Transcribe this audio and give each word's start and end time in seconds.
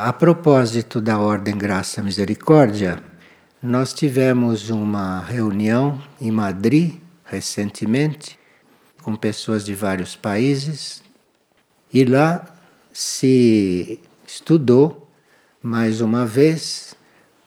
A 0.00 0.12
propósito 0.12 1.00
da 1.00 1.18
Ordem 1.18 1.58
Graça 1.58 2.00
Misericórdia, 2.00 3.02
nós 3.60 3.92
tivemos 3.92 4.70
uma 4.70 5.18
reunião 5.18 6.00
em 6.20 6.30
Madrid 6.30 7.00
recentemente 7.24 8.38
com 9.02 9.16
pessoas 9.16 9.64
de 9.64 9.74
vários 9.74 10.14
países 10.14 11.02
e 11.92 12.04
lá 12.04 12.46
se 12.92 13.98
estudou 14.24 15.10
mais 15.60 16.00
uma 16.00 16.24
vez 16.24 16.94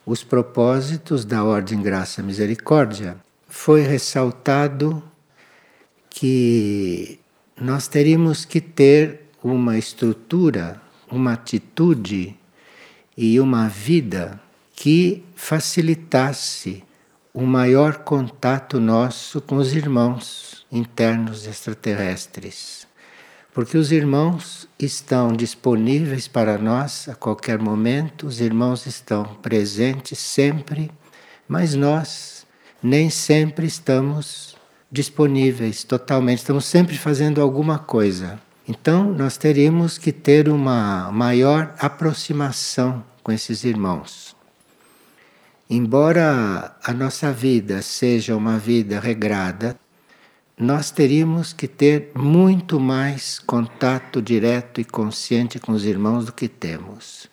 os 0.06 0.22
propósitos 0.22 1.24
da 1.24 1.46
Ordem 1.46 1.82
Graça 1.82 2.22
Misericórdia. 2.22 3.16
Foi 3.48 3.80
ressaltado 3.84 5.02
que 6.10 7.18
nós 7.56 7.88
teríamos 7.88 8.44
que 8.44 8.60
ter 8.60 9.30
uma 9.42 9.78
estrutura, 9.78 10.82
uma 11.10 11.32
atitude 11.32 12.41
e 13.18 13.40
uma 13.40 13.68
vida 13.68 14.40
que 14.76 15.24
facilitasse 15.36 16.84
o 17.34 17.42
maior 17.42 18.00
contato 18.00 18.80
nosso 18.80 19.40
com 19.42 19.56
os 19.56 19.74
irmãos 19.74 20.66
internos 20.72 21.46
extraterrestres. 21.46 22.88
Porque 23.54 23.78
os 23.78 23.92
irmãos 23.92 24.68
estão 24.80 25.34
disponíveis 25.34 26.28
para 26.28 26.58
nós 26.58 27.10
a 27.10 27.16
qualquer 27.16 27.60
momento, 27.60 28.26
os 28.26 28.40
irmãos 28.40 28.86
estão 28.86 29.24
presentes 29.42 30.20
sempre, 30.20 30.90
mas 31.48 31.76
nós 31.76 32.46
nem 32.82 33.10
sempre 33.10 33.68
estamos 33.68 34.56
disponíveis 34.92 35.84
totalmente, 35.84 36.40
estamos 36.40 36.66
sempre 36.66 36.98
fazendo 36.98 37.42
alguma 37.42 37.78
coisa. 37.78 38.40
Então, 38.68 39.12
nós 39.14 39.38
teríamos 39.38 39.98
que 39.98 40.12
ter 40.12 40.48
uma 40.48 41.12
maior 41.12 41.74
aproximação 41.80 43.04
com 43.24 43.32
esses 43.32 43.64
irmãos. 43.64 44.36
Embora 45.70 46.76
a 46.84 46.94
nossa 46.94 47.32
vida 47.32 47.82
seja 47.82 48.36
uma 48.36 48.58
vida 48.58 49.00
regrada, 49.00 49.78
nós 50.58 50.92
teríamos 50.92 51.54
que 51.54 51.68
ter 51.68 52.12
muito 52.14 52.80
mais 52.80 53.40
contato 53.40 54.22
direto 54.22 54.80
e 54.80 54.86
consciente 54.86 55.60
com 55.60 55.72
os 55.72 55.86
irmãos 55.86 56.26
do 56.26 56.34
que 56.34 56.48
temos. 56.48 57.28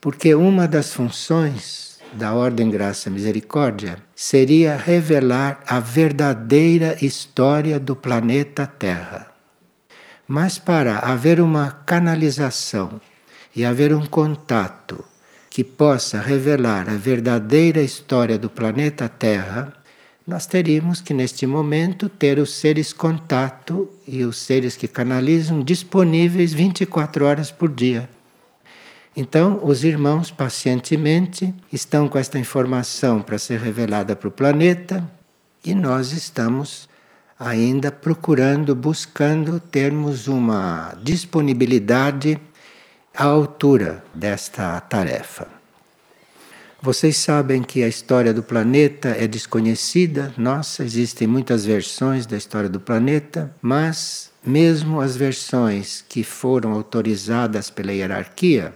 Porque 0.00 0.34
uma 0.34 0.66
das 0.66 0.92
funções 0.92 1.98
da 2.12 2.34
Ordem 2.34 2.70
Graça 2.70 3.08
e 3.08 3.12
Misericórdia 3.12 3.98
seria 4.14 4.76
revelar 4.76 5.62
a 5.66 5.78
verdadeira 5.78 6.96
história 7.00 7.78
do 7.78 7.94
planeta 7.94 8.66
Terra. 8.66 9.35
Mas 10.26 10.58
para 10.58 10.98
haver 10.98 11.40
uma 11.40 11.70
canalização 11.70 13.00
e 13.54 13.64
haver 13.64 13.94
um 13.94 14.04
contato 14.04 15.04
que 15.48 15.62
possa 15.62 16.20
revelar 16.20 16.88
a 16.90 16.96
verdadeira 16.96 17.80
história 17.80 18.38
do 18.38 18.50
planeta 18.50 19.08
Terra, 19.08 19.72
nós 20.26 20.44
teríamos 20.44 21.00
que, 21.00 21.14
neste 21.14 21.46
momento, 21.46 22.08
ter 22.08 22.38
os 22.38 22.52
seres 22.54 22.92
contato 22.92 23.88
e 24.06 24.24
os 24.24 24.38
seres 24.38 24.76
que 24.76 24.88
canalizam 24.88 25.62
disponíveis 25.62 26.52
24 26.52 27.24
horas 27.24 27.50
por 27.52 27.72
dia. 27.72 28.10
Então, 29.16 29.60
os 29.62 29.84
irmãos 29.84 30.30
pacientemente 30.30 31.54
estão 31.72 32.08
com 32.08 32.18
esta 32.18 32.38
informação 32.38 33.22
para 33.22 33.38
ser 33.38 33.60
revelada 33.60 34.14
para 34.14 34.28
o 34.28 34.32
planeta 34.32 35.08
e 35.64 35.74
nós 35.74 36.12
estamos 36.12 36.88
ainda 37.38 37.92
procurando, 37.92 38.74
buscando 38.74 39.60
termos 39.60 40.26
uma 40.26 40.94
disponibilidade 41.02 42.40
à 43.14 43.24
altura 43.24 44.02
desta 44.14 44.80
tarefa. 44.80 45.46
Vocês 46.80 47.16
sabem 47.16 47.62
que 47.62 47.82
a 47.82 47.88
história 47.88 48.32
do 48.32 48.42
planeta 48.42 49.08
é 49.08 49.26
desconhecida, 49.26 50.32
nossa, 50.36 50.84
existem 50.84 51.26
muitas 51.26 51.64
versões 51.64 52.26
da 52.26 52.36
história 52.36 52.68
do 52.68 52.78
planeta, 52.78 53.54
mas 53.60 54.30
mesmo 54.44 55.00
as 55.00 55.16
versões 55.16 56.04
que 56.08 56.22
foram 56.22 56.72
autorizadas 56.72 57.70
pela 57.70 57.92
hierarquia 57.92 58.72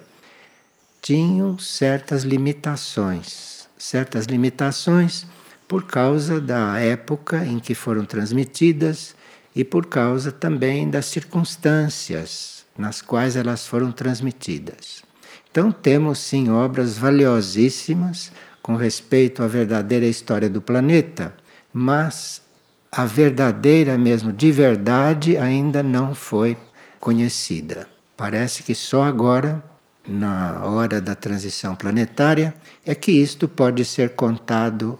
tinham 1.01 1.59
certas 1.59 2.25
limitações, 2.25 3.69
certas 3.79 4.27
limitações 4.27 5.27
por 5.71 5.85
causa 5.85 6.41
da 6.41 6.81
época 6.81 7.47
em 7.47 7.61
que 7.61 7.77
foram 7.77 8.05
transmitidas 8.05 9.15
e 9.55 9.63
por 9.63 9.87
causa 9.87 10.33
também 10.33 10.91
das 10.91 11.07
circunstâncias 11.07 12.67
nas 12.77 13.01
quais 13.01 13.37
elas 13.37 13.69
foram 13.69 13.93
transmitidas. 13.93 15.05
Então, 15.49 15.71
temos 15.71 16.19
sim 16.19 16.51
obras 16.51 16.99
valiosíssimas 16.99 18.33
com 18.61 18.75
respeito 18.75 19.45
à 19.45 19.47
verdadeira 19.47 20.07
história 20.07 20.51
do 20.51 20.61
planeta, 20.61 21.33
mas 21.73 22.43
a 22.91 23.05
verdadeira 23.05 23.97
mesmo, 23.97 24.33
de 24.33 24.51
verdade, 24.51 25.37
ainda 25.37 25.85
não 25.85 26.17
foi 26.17 26.57
conhecida. 26.99 27.87
Parece 28.17 28.65
que 28.65 28.75
só 28.75 29.05
agora, 29.05 29.63
na 30.05 30.65
hora 30.65 31.01
da 31.01 31.15
transição 31.15 31.77
planetária, 31.77 32.53
é 32.85 32.93
que 32.93 33.13
isto 33.13 33.47
pode 33.47 33.85
ser 33.85 34.17
contado 34.17 34.99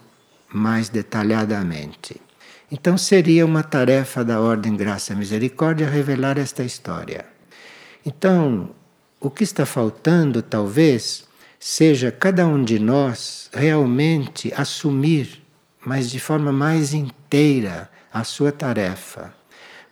mais 0.53 0.89
detalhadamente. 0.89 2.21
Então, 2.71 2.97
seria 2.97 3.45
uma 3.45 3.63
tarefa 3.63 4.25
da 4.25 4.41
Ordem 4.41 4.77
Graça 4.77 5.13
e 5.13 5.17
Misericórdia 5.17 5.89
revelar 5.89 6.39
esta 6.39 6.63
história. 6.63 7.27
Então, 8.07 8.71
o 9.21 9.29
que 9.29 9.45
está 9.45 9.67
faltando, 9.67 10.41
talvez, 10.41 11.25
seja 11.59 12.11
cada 12.11 12.47
um 12.47 12.63
de 12.63 12.79
nós 12.79 13.51
realmente 13.53 14.53
assumir, 14.57 15.43
mas 15.85 16.11
de 16.11 16.21
forma 16.21 16.53
mais 16.53 16.95
inteira, 16.95 17.91
a 18.13 18.25
sua 18.25 18.51
tarefa. 18.51 19.35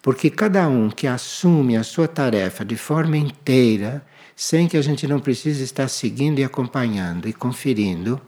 Porque 0.01 0.31
cada 0.31 0.69
um 0.69 0.89
que 0.89 1.07
assume 1.07 1.77
a 1.77 1.83
sua 1.83 2.09
tarefa 2.09 2.65
de 2.65 2.77
forma 2.77 3.17
inteira, 3.17 4.05
sem 4.35 4.69
que 4.69 4.77
a 4.77 4.83
gente 4.83 5.07
não 5.07 5.21
precise 5.21 5.63
estar 5.63 5.89
seguindo 5.89 6.39
e 6.39 6.45
acompanhando 6.45 7.29
e 7.29 7.33
conferindo, 7.33 8.21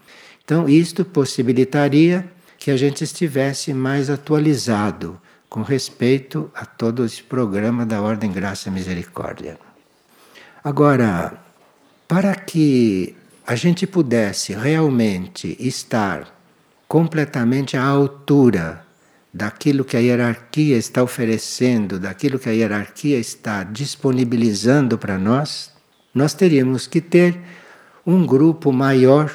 então 0.51 0.69
isto 0.69 1.05
possibilitaria 1.05 2.29
que 2.59 2.73
a 2.73 2.77
gente 2.77 3.05
estivesse 3.05 3.73
mais 3.73 4.11
atualizado 4.11 5.17
com 5.49 5.63
respeito 5.63 6.51
a 6.53 6.67
todo 6.67 7.05
esse 7.05 7.23
programa 7.23 7.87
da 7.87 8.03
Ordem 8.03 8.33
Graça 8.33 8.69
e 8.69 8.73
Misericórdia. 8.73 9.57
Agora, 10.65 11.35
para 12.09 12.35
que 12.35 13.15
a 13.47 13.55
gente 13.55 13.87
pudesse 13.87 14.53
realmente 14.53 15.57
estar 15.61 16.37
completamente 16.89 17.77
à 17.77 17.85
altura 17.85 18.85
daquilo 19.33 19.85
que 19.85 19.97
a 19.97 20.01
hierarquia 20.01 20.77
está 20.77 21.01
oferecendo, 21.01 21.97
daquilo 21.97 22.41
que 22.41 22.49
a 22.49 22.53
hierarquia 22.53 23.21
está 23.21 23.63
disponibilizando 23.63 24.99
para 24.99 25.17
nós, 25.17 25.71
nós 26.13 26.35
teríamos 26.35 26.89
que 26.89 27.01
ter 27.01 27.39
um 28.05 28.27
grupo 28.27 28.73
maior 28.73 29.31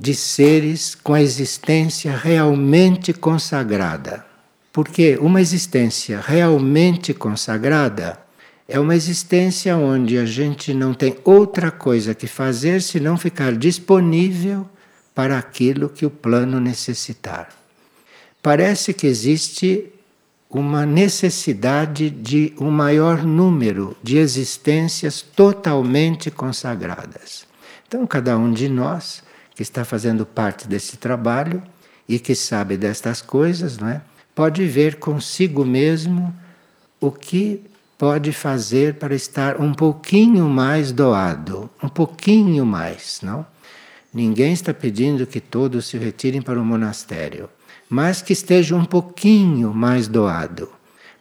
de 0.00 0.14
seres 0.14 0.94
com 0.94 1.12
a 1.12 1.20
existência 1.20 2.16
realmente 2.16 3.12
consagrada. 3.12 4.24
Porque 4.72 5.18
uma 5.20 5.42
existência 5.42 6.18
realmente 6.18 7.12
consagrada 7.12 8.18
é 8.66 8.80
uma 8.80 8.96
existência 8.96 9.76
onde 9.76 10.16
a 10.16 10.24
gente 10.24 10.72
não 10.72 10.94
tem 10.94 11.16
outra 11.22 11.70
coisa 11.70 12.14
que 12.14 12.26
fazer 12.26 12.80
senão 12.80 13.18
ficar 13.18 13.54
disponível 13.54 14.66
para 15.14 15.36
aquilo 15.36 15.90
que 15.90 16.06
o 16.06 16.10
plano 16.10 16.58
necessitar. 16.58 17.50
Parece 18.42 18.94
que 18.94 19.06
existe 19.06 19.92
uma 20.48 20.86
necessidade 20.86 22.08
de 22.08 22.54
um 22.58 22.70
maior 22.70 23.22
número 23.22 23.94
de 24.02 24.16
existências 24.16 25.20
totalmente 25.20 26.30
consagradas. 26.30 27.44
Então, 27.86 28.06
cada 28.06 28.38
um 28.38 28.50
de 28.50 28.68
nós 28.68 29.22
que 29.60 29.62
está 29.62 29.84
fazendo 29.84 30.24
parte 30.24 30.66
desse 30.66 30.96
trabalho 30.96 31.62
e 32.08 32.18
que 32.18 32.34
sabe 32.34 32.78
destas 32.78 33.20
coisas, 33.20 33.76
não 33.76 33.90
é? 33.90 34.00
pode 34.34 34.66
ver 34.66 34.94
consigo 34.94 35.66
mesmo 35.66 36.34
o 36.98 37.10
que 37.10 37.60
pode 37.98 38.32
fazer 38.32 38.94
para 38.94 39.14
estar 39.14 39.60
um 39.60 39.74
pouquinho 39.74 40.48
mais 40.48 40.92
doado, 40.92 41.68
um 41.82 41.90
pouquinho 41.90 42.64
mais, 42.64 43.20
não? 43.22 43.44
Ninguém 44.14 44.54
está 44.54 44.72
pedindo 44.72 45.26
que 45.26 45.42
todos 45.42 45.88
se 45.88 45.98
retirem 45.98 46.40
para 46.40 46.58
o 46.58 46.64
monastério, 46.64 47.46
mas 47.86 48.22
que 48.22 48.32
esteja 48.32 48.74
um 48.74 48.86
pouquinho 48.86 49.74
mais 49.74 50.08
doado, 50.08 50.70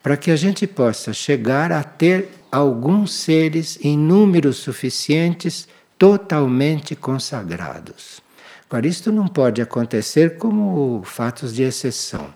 para 0.02 0.16
que 0.16 0.32
a 0.32 0.38
gente 0.38 0.66
possa 0.66 1.12
chegar 1.12 1.74
a 1.74 1.84
ter 1.84 2.30
alguns 2.50 3.12
seres 3.12 3.78
em 3.84 3.98
números 3.98 4.56
suficientes 4.56 5.68
totalmente 5.98 6.96
consagrados. 6.96 8.29
Agora, 8.70 8.86
isto 8.86 9.12
não 9.12 9.28
pode 9.28 9.64
acontecer 9.64 10.38
como 10.38 11.02
fatos 11.04 11.56
de 11.56 11.64
exceção. 11.64 12.32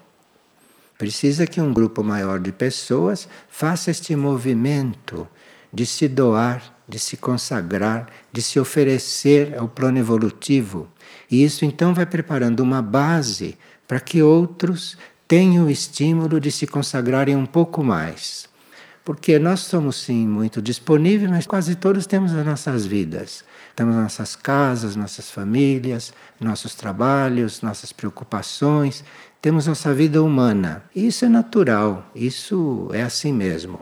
Precisa 0.97 1.45
que 1.45 1.61
um 1.61 1.71
grupo 1.71 2.03
maior 2.03 2.39
de 2.39 2.51
pessoas 2.51 3.29
faça 3.47 3.91
este 3.91 4.15
movimento 4.15 5.27
de 5.71 5.85
se 5.85 6.07
doar, 6.07 6.75
de 6.87 6.97
se 6.97 7.17
consagrar, 7.17 8.07
de 8.31 8.41
se 8.41 8.59
oferecer 8.59 9.55
ao 9.55 9.67
plano 9.67 9.99
evolutivo. 9.99 10.87
E 11.29 11.43
isso 11.43 11.65
então 11.65 11.93
vai 11.93 12.05
preparando 12.07 12.61
uma 12.61 12.81
base 12.81 13.55
para 13.87 13.99
que 13.99 14.23
outros 14.23 14.97
tenham 15.27 15.67
o 15.67 15.69
estímulo 15.69 16.39
de 16.39 16.51
se 16.51 16.65
consagrarem 16.65 17.35
um 17.35 17.45
pouco 17.45 17.83
mais. 17.83 18.49
Porque 19.05 19.37
nós 19.37 19.59
somos 19.59 19.97
sim 19.97 20.27
muito 20.27 20.63
disponíveis, 20.63 21.29
mas 21.29 21.45
quase 21.45 21.75
todos 21.75 22.07
temos 22.07 22.33
as 22.33 22.43
nossas 22.43 22.87
vidas. 22.87 23.43
Temos 23.75 23.95
nossas 23.95 24.35
casas, 24.35 24.95
nossas 24.95 25.31
famílias, 25.31 26.13
nossos 26.39 26.75
trabalhos, 26.75 27.61
nossas 27.61 27.91
preocupações, 27.91 29.03
temos 29.41 29.67
nossa 29.67 29.93
vida 29.93 30.21
humana. 30.21 30.83
Isso 30.95 31.25
é 31.25 31.29
natural, 31.29 32.09
isso 32.15 32.89
é 32.93 33.01
assim 33.01 33.33
mesmo. 33.33 33.79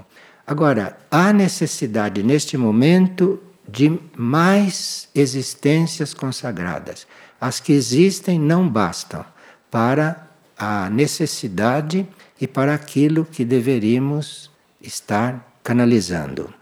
Agora, 0.48 0.98
há 1.10 1.32
necessidade 1.32 2.24
neste 2.24 2.58
momento 2.58 3.40
de 3.68 4.00
mais 4.18 5.08
existências 5.14 6.14
consagradas. 6.14 7.06
As 7.40 7.60
que 7.60 7.74
existem 7.74 8.40
não 8.40 8.68
bastam 8.68 9.24
para 9.70 10.28
a 10.58 10.90
necessidade 10.90 12.08
e 12.40 12.48
para 12.48 12.74
aquilo 12.74 13.24
que 13.26 13.46
deveríamos 13.46 14.50
estar 14.82 15.60
canalizando. 15.64 16.54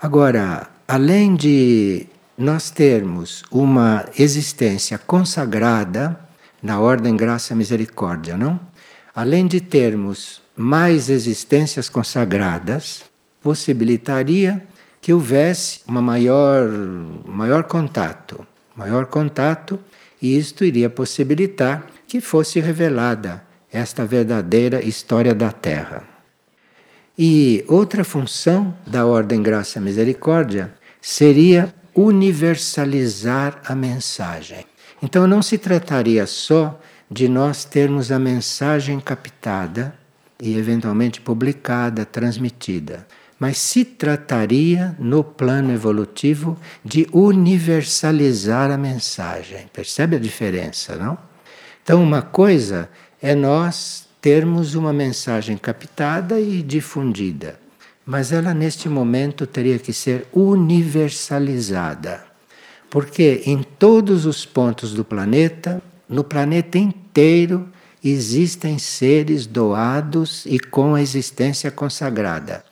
Agora, 0.00 0.68
além 0.86 1.34
de 1.34 2.06
nós 2.36 2.70
termos 2.70 3.42
uma 3.50 4.04
existência 4.18 4.98
consagrada 4.98 6.18
na 6.62 6.80
ordem 6.80 7.16
graça 7.16 7.54
e 7.54 7.56
misericórdia, 7.56 8.36
não? 8.36 8.60
Além 9.14 9.46
de 9.46 9.60
termos 9.60 10.42
mais 10.54 11.08
existências 11.08 11.88
consagradas, 11.88 13.04
possibilitaria 13.42 14.66
que 15.00 15.12
houvesse 15.12 15.80
uma 15.86 16.02
maior 16.02 16.68
maior 17.24 17.64
contato, 17.64 18.46
maior 18.74 19.06
contato, 19.06 19.78
e 20.20 20.36
isto 20.36 20.64
iria 20.64 20.90
possibilitar 20.90 21.86
que 22.06 22.20
fosse 22.20 22.60
revelada 22.60 23.42
esta 23.72 24.04
verdadeira 24.04 24.82
história 24.82 25.34
da 25.34 25.52
Terra. 25.52 26.02
E 27.18 27.64
outra 27.68 28.04
função 28.04 28.76
da 28.86 29.06
ordem 29.06 29.42
graça 29.42 29.78
e 29.78 29.82
misericórdia 29.82 30.74
seria 31.00 31.72
universalizar 31.96 33.62
a 33.64 33.74
mensagem. 33.74 34.66
Então 35.02 35.26
não 35.26 35.40
se 35.40 35.56
trataria 35.56 36.26
só 36.26 36.78
de 37.10 37.28
nós 37.28 37.64
termos 37.64 38.12
a 38.12 38.18
mensagem 38.18 39.00
captada 39.00 39.94
e 40.40 40.58
eventualmente 40.58 41.20
publicada, 41.20 42.04
transmitida, 42.04 43.06
mas 43.38 43.56
se 43.58 43.84
trataria 43.84 44.94
no 44.98 45.24
plano 45.24 45.72
evolutivo 45.72 46.58
de 46.84 47.06
universalizar 47.12 48.70
a 48.70 48.76
mensagem. 48.76 49.66
Percebe 49.72 50.16
a 50.16 50.20
diferença, 50.20 50.96
não? 50.96 51.16
Então 51.82 52.02
uma 52.02 52.20
coisa 52.20 52.90
é 53.22 53.34
nós 53.34 54.06
termos 54.20 54.74
uma 54.74 54.92
mensagem 54.92 55.56
captada 55.56 56.38
e 56.40 56.62
difundida 56.62 57.65
mas 58.06 58.30
ela 58.30 58.54
neste 58.54 58.88
momento 58.88 59.44
teria 59.46 59.78
que 59.80 59.92
ser 59.92 60.28
universalizada. 60.32 62.24
Porque 62.88 63.42
em 63.44 63.64
todos 63.64 64.24
os 64.24 64.46
pontos 64.46 64.94
do 64.94 65.04
planeta, 65.04 65.82
no 66.08 66.22
planeta 66.22 66.78
inteiro, 66.78 67.68
existem 68.02 68.78
seres 68.78 69.44
doados 69.44 70.46
e 70.46 70.60
com 70.60 70.94
a 70.94 71.02
existência 71.02 71.68
consagrada. 71.72 72.64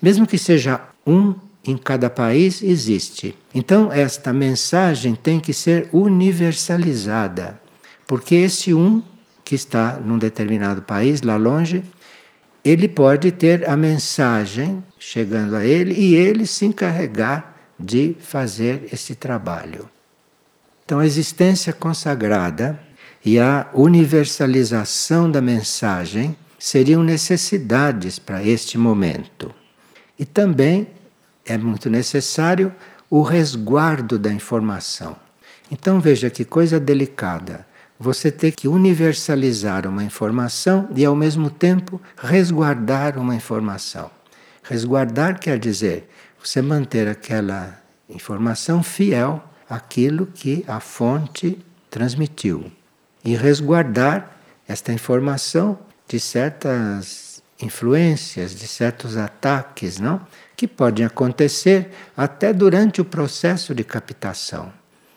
Mesmo 0.00 0.24
que 0.24 0.38
seja 0.38 0.80
um 1.04 1.34
em 1.66 1.76
cada 1.76 2.08
país, 2.08 2.62
existe. 2.62 3.36
Então, 3.52 3.90
esta 3.92 4.32
mensagem 4.32 5.16
tem 5.16 5.40
que 5.40 5.52
ser 5.52 5.88
universalizada. 5.92 7.60
Porque 8.06 8.36
esse 8.36 8.72
um 8.72 9.02
que 9.44 9.56
está 9.56 9.98
num 9.98 10.16
determinado 10.16 10.82
país, 10.82 11.22
lá 11.22 11.36
longe, 11.36 11.82
ele 12.68 12.88
pode 12.88 13.30
ter 13.30 13.68
a 13.68 13.76
mensagem 13.76 14.82
chegando 14.98 15.54
a 15.54 15.64
ele 15.64 15.94
e 15.94 16.14
ele 16.14 16.46
se 16.46 16.64
encarregar 16.64 17.54
de 17.78 18.16
fazer 18.18 18.88
esse 18.92 19.14
trabalho. 19.14 19.88
Então, 20.84 20.98
a 20.98 21.06
existência 21.06 21.72
consagrada 21.72 22.78
e 23.24 23.38
a 23.38 23.68
universalização 23.74 25.30
da 25.30 25.40
mensagem 25.40 26.36
seriam 26.58 27.02
necessidades 27.02 28.18
para 28.18 28.42
este 28.42 28.78
momento. 28.78 29.54
E 30.18 30.24
também 30.24 30.88
é 31.44 31.58
muito 31.58 31.90
necessário 31.90 32.72
o 33.10 33.22
resguardo 33.22 34.18
da 34.18 34.32
informação. 34.32 35.16
Então, 35.70 36.00
veja 36.00 36.30
que 36.30 36.44
coisa 36.44 36.78
delicada 36.80 37.65
você 37.98 38.30
ter 38.30 38.52
que 38.52 38.68
universalizar 38.68 39.86
uma 39.86 40.04
informação 40.04 40.88
e, 40.94 41.04
ao 41.04 41.16
mesmo 41.16 41.50
tempo, 41.50 42.00
resguardar 42.16 43.18
uma 43.18 43.34
informação. 43.34 44.10
Resguardar 44.62 45.38
quer 45.38 45.58
dizer 45.58 46.08
você 46.42 46.60
manter 46.60 47.08
aquela 47.08 47.78
informação 48.08 48.82
fiel 48.82 49.42
àquilo 49.68 50.26
que 50.26 50.64
a 50.68 50.80
fonte 50.80 51.58
transmitiu. 51.90 52.70
E 53.24 53.34
resguardar 53.34 54.30
esta 54.68 54.92
informação 54.92 55.78
de 56.08 56.20
certas 56.20 57.42
influências, 57.60 58.54
de 58.54 58.68
certos 58.68 59.16
ataques, 59.16 59.98
não? 59.98 60.20
Que 60.56 60.68
podem 60.68 61.04
acontecer 61.04 61.90
até 62.16 62.52
durante 62.52 63.00
o 63.00 63.04
processo 63.04 63.74
de 63.74 63.82
captação. 63.82 64.72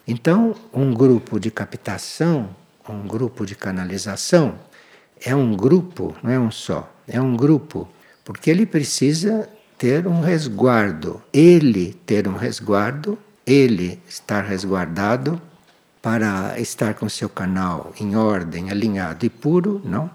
Então, 0.07 0.55
um 0.73 0.93
grupo 0.93 1.39
de 1.39 1.51
captação 1.51 2.49
um 2.91 3.07
grupo 3.07 3.45
de 3.45 3.55
canalização, 3.55 4.55
é 5.23 5.35
um 5.35 5.55
grupo, 5.55 6.15
não 6.23 6.31
é 6.31 6.39
um 6.39 6.51
só, 6.51 6.91
é 7.07 7.19
um 7.21 7.35
grupo, 7.35 7.87
porque 8.23 8.49
ele 8.49 8.65
precisa 8.65 9.49
ter 9.77 10.07
um 10.07 10.21
resguardo, 10.21 11.21
ele 11.33 11.93
ter 12.05 12.27
um 12.27 12.35
resguardo, 12.35 13.17
ele 13.45 13.99
estar 14.07 14.41
resguardado 14.41 15.41
para 16.01 16.59
estar 16.59 16.93
com 16.93 17.09
seu 17.09 17.29
canal 17.29 17.93
em 17.99 18.15
ordem, 18.15 18.69
alinhado 18.69 19.25
e 19.25 19.29
puro, 19.29 19.81
não? 19.83 20.09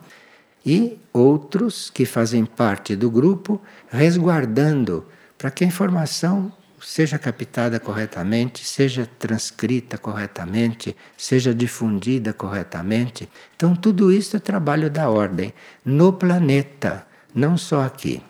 E 0.65 0.99
outros 1.13 1.91
que 1.91 2.07
fazem 2.07 2.45
parte 2.45 2.97
do 2.97 3.11
grupo 3.11 3.61
resguardando 3.91 5.05
para 5.37 5.51
que 5.51 5.63
a 5.63 5.67
informação 5.67 6.51
seja 6.85 7.19
captada 7.19 7.81
corretamente, 7.81 8.65
seja 8.65 9.09
transcrita 9.19 9.97
corretamente, 9.97 10.95
seja 11.17 11.55
difundida 11.55 12.33
corretamente. 12.33 13.29
Então, 13.57 13.75
tudo 13.75 14.13
isso 14.13 14.37
é 14.37 14.39
trabalho 14.39 14.91
da 14.91 15.09
ordem 15.09 15.55
no 15.85 16.13
planeta, 16.13 17.07
não 17.35 17.57
só 17.57 17.83
aqui. 17.83 18.23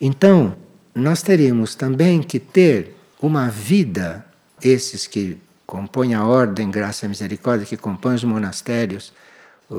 Então, 0.00 0.56
nós 0.92 1.22
teríamos 1.22 1.76
também 1.76 2.20
que 2.22 2.40
ter 2.40 2.94
uma 3.20 3.48
vida, 3.48 4.26
esses 4.60 5.06
que 5.06 5.38
compõem 5.64 6.12
a 6.12 6.26
ordem, 6.26 6.70
graça 6.70 7.06
e 7.06 7.08
misericórdia, 7.08 7.64
que 7.64 7.76
compõem 7.76 8.16
os 8.16 8.24
monastérios, 8.24 9.12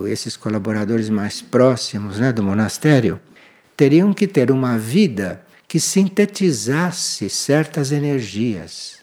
esses 0.08 0.38
colaboradores 0.38 1.10
mais 1.10 1.42
próximos 1.42 2.20
né, 2.20 2.32
do 2.32 2.42
monastério, 2.42 3.20
teriam 3.76 4.14
que 4.14 4.28
ter 4.28 4.50
uma 4.50 4.78
vida 4.78 5.42
que 5.74 5.80
sintetizasse 5.80 7.28
certas 7.32 7.92
energias. 7.92 9.00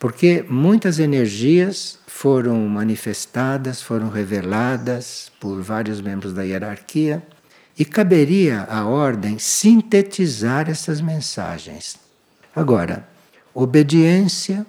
Porque 0.00 0.44
muitas 0.48 0.98
energias 0.98 1.96
foram 2.08 2.58
manifestadas, 2.66 3.80
foram 3.80 4.08
reveladas 4.08 5.30
por 5.38 5.62
vários 5.62 6.00
membros 6.00 6.32
da 6.32 6.42
hierarquia, 6.42 7.22
e 7.78 7.84
caberia 7.84 8.64
à 8.68 8.84
ordem 8.84 9.38
sintetizar 9.38 10.68
essas 10.68 11.00
mensagens. 11.00 11.96
Agora, 12.52 13.08
obediência, 13.54 14.66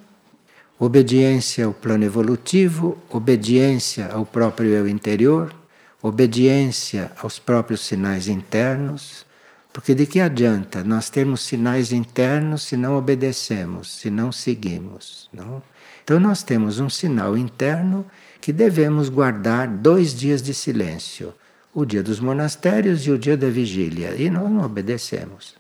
obediência 0.78 1.66
ao 1.66 1.74
plano 1.74 2.04
evolutivo, 2.04 2.96
obediência 3.10 4.08
ao 4.14 4.24
próprio 4.24 4.70
eu 4.70 4.88
interior, 4.88 5.52
obediência 6.00 7.12
aos 7.18 7.40
próprios 7.40 7.84
sinais 7.84 8.28
internos, 8.28 9.26
porque 9.74 9.96
de 9.96 10.06
que 10.06 10.20
adianta 10.20 10.84
nós 10.84 11.10
termos 11.10 11.42
sinais 11.42 11.92
internos 11.92 12.62
se 12.62 12.78
não 12.78 12.96
obedecemos, 12.96 13.92
se 13.92 14.12
não 14.12 14.32
seguimos? 14.32 15.28
Não? 15.34 15.64
Então 16.04 16.20
nós 16.20 16.44
temos 16.44 16.80
um 16.80 16.90
sinal 16.90 17.36
interno 17.36 18.06
que 18.40 18.54
devemos 18.54 19.10
guardar 19.10 19.68
dois 19.68 20.14
dias 20.14 20.44
de 20.44 20.54
silêncio. 20.54 21.34
O 21.74 21.86
dia 21.86 22.04
dos 22.04 22.20
monastérios 22.20 23.08
e 23.08 23.12
o 23.12 23.18
dia 23.18 23.36
da 23.36 23.50
vigília. 23.50 24.14
E 24.16 24.30
nós 24.30 24.48
não 24.52 24.64
obedecemos. 24.64 25.56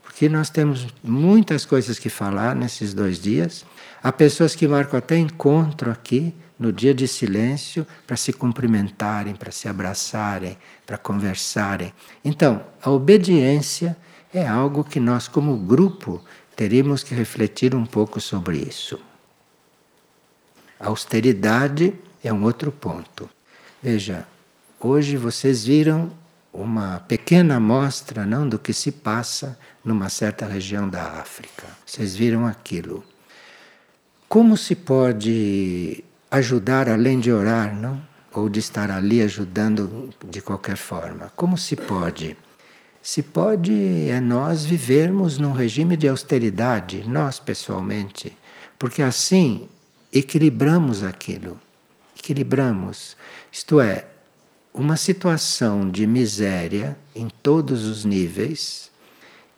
Porque 0.00 0.28
nós 0.28 0.48
temos 0.48 0.86
muitas 1.02 1.64
coisas 1.64 1.98
que 1.98 2.08
falar 2.08 2.54
nesses 2.54 2.94
dois 2.94 3.18
dias. 3.18 3.64
Há 4.00 4.12
pessoas 4.12 4.54
que 4.54 4.68
marcam 4.68 4.98
até 4.98 5.18
encontro 5.18 5.90
aqui 5.90 6.32
no 6.58 6.72
dia 6.72 6.94
de 6.94 7.08
silêncio 7.08 7.86
para 8.06 8.16
se 8.16 8.32
cumprimentarem, 8.32 9.34
para 9.34 9.50
se 9.50 9.68
abraçarem, 9.68 10.56
para 10.86 10.96
conversarem. 10.96 11.92
Então, 12.24 12.64
a 12.80 12.90
obediência 12.90 13.96
é 14.32 14.46
algo 14.46 14.84
que 14.84 15.00
nós, 15.00 15.26
como 15.26 15.56
grupo, 15.56 16.22
teríamos 16.54 17.02
que 17.02 17.14
refletir 17.14 17.74
um 17.74 17.84
pouco 17.84 18.20
sobre 18.20 18.58
isso. 18.58 18.98
A 20.78 20.86
austeridade 20.86 21.92
é 22.22 22.32
um 22.32 22.44
outro 22.44 22.70
ponto. 22.70 23.28
Veja, 23.82 24.26
hoje 24.78 25.16
vocês 25.16 25.64
viram 25.64 26.12
uma 26.52 27.00
pequena 27.00 27.56
amostra 27.56 28.24
não 28.24 28.48
do 28.48 28.58
que 28.58 28.72
se 28.72 28.90
passa 28.90 29.58
numa 29.84 30.08
certa 30.08 30.46
região 30.46 30.88
da 30.88 31.02
África. 31.20 31.66
Vocês 31.84 32.16
viram 32.16 32.46
aquilo. 32.46 33.04
Como 34.28 34.56
se 34.56 34.74
pode 34.74 36.02
ajudar 36.30 36.88
além 36.88 37.20
de 37.20 37.30
orar, 37.30 37.74
não? 37.74 38.02
Ou 38.36 38.50
de 38.50 38.60
estar 38.60 38.90
ali 38.90 39.22
ajudando 39.22 40.10
de 40.28 40.42
qualquer 40.42 40.76
forma? 40.76 41.32
Como 41.34 41.56
se 41.56 41.74
pode? 41.74 42.36
Se 43.00 43.22
pode 43.22 44.10
é 44.10 44.20
nós 44.20 44.62
vivermos 44.62 45.38
num 45.38 45.52
regime 45.52 45.96
de 45.96 46.06
austeridade, 46.06 47.02
nós 47.08 47.38
pessoalmente, 47.40 48.36
porque 48.78 49.00
assim 49.00 49.66
equilibramos 50.12 51.02
aquilo. 51.02 51.58
Equilibramos. 52.18 53.16
Isto 53.50 53.80
é, 53.80 54.04
uma 54.74 54.98
situação 54.98 55.88
de 55.88 56.06
miséria 56.06 56.94
em 57.14 57.30
todos 57.42 57.86
os 57.86 58.04
níveis 58.04 58.90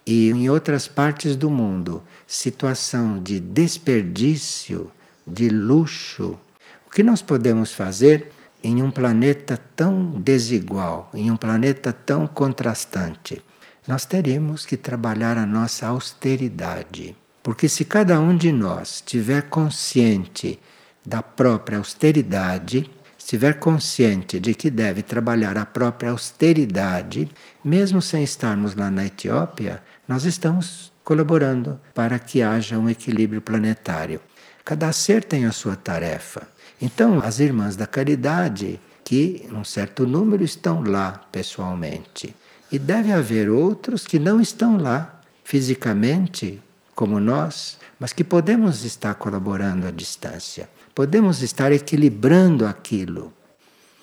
e 0.06 0.30
em 0.30 0.48
outras 0.48 0.86
partes 0.86 1.34
do 1.34 1.50
mundo, 1.50 2.00
situação 2.28 3.20
de 3.20 3.40
desperdício, 3.40 4.88
de 5.26 5.48
luxo. 5.48 6.38
O 6.86 6.90
que 6.90 7.02
nós 7.02 7.20
podemos 7.20 7.72
fazer 7.72 8.37
em 8.62 8.82
um 8.82 8.90
planeta 8.90 9.58
tão 9.76 10.10
desigual, 10.10 11.10
em 11.14 11.30
um 11.30 11.36
planeta 11.36 11.92
tão 11.92 12.26
contrastante? 12.26 13.42
Nós 13.86 14.04
teríamos 14.04 14.66
que 14.66 14.76
trabalhar 14.76 15.38
a 15.38 15.46
nossa 15.46 15.86
austeridade. 15.86 17.16
Porque 17.42 17.68
se 17.68 17.84
cada 17.84 18.20
um 18.20 18.36
de 18.36 18.52
nós 18.52 19.02
tiver 19.04 19.42
consciente 19.42 20.58
da 21.06 21.22
própria 21.22 21.78
austeridade, 21.78 22.90
estiver 23.16 23.58
consciente 23.58 24.38
de 24.38 24.54
que 24.54 24.70
deve 24.70 25.02
trabalhar 25.02 25.56
a 25.56 25.64
própria 25.64 26.10
austeridade, 26.10 27.30
mesmo 27.64 28.02
sem 28.02 28.22
estarmos 28.22 28.74
lá 28.74 28.90
na 28.90 29.06
Etiópia, 29.06 29.82
nós 30.06 30.24
estamos 30.24 30.92
colaborando 31.02 31.80
para 31.94 32.18
que 32.18 32.42
haja 32.42 32.78
um 32.78 32.90
equilíbrio 32.90 33.40
planetário. 33.40 34.20
Cada 34.64 34.92
ser 34.92 35.24
tem 35.24 35.46
a 35.46 35.52
sua 35.52 35.76
tarefa. 35.76 36.46
Então, 36.80 37.20
as 37.20 37.40
irmãs 37.40 37.76
da 37.76 37.86
caridade, 37.86 38.80
que 39.04 39.48
um 39.52 39.64
certo 39.64 40.06
número 40.06 40.44
estão 40.44 40.82
lá 40.82 41.26
pessoalmente, 41.32 42.34
e 42.70 42.78
deve 42.78 43.12
haver 43.12 43.50
outros 43.50 44.06
que 44.06 44.18
não 44.18 44.40
estão 44.40 44.76
lá 44.76 45.20
fisicamente, 45.42 46.62
como 46.94 47.18
nós, 47.18 47.78
mas 47.98 48.12
que 48.12 48.22
podemos 48.22 48.84
estar 48.84 49.14
colaborando 49.14 49.86
à 49.86 49.90
distância 49.90 50.68
podemos 50.98 51.42
estar 51.42 51.70
equilibrando 51.70 52.66
aquilo. 52.66 53.32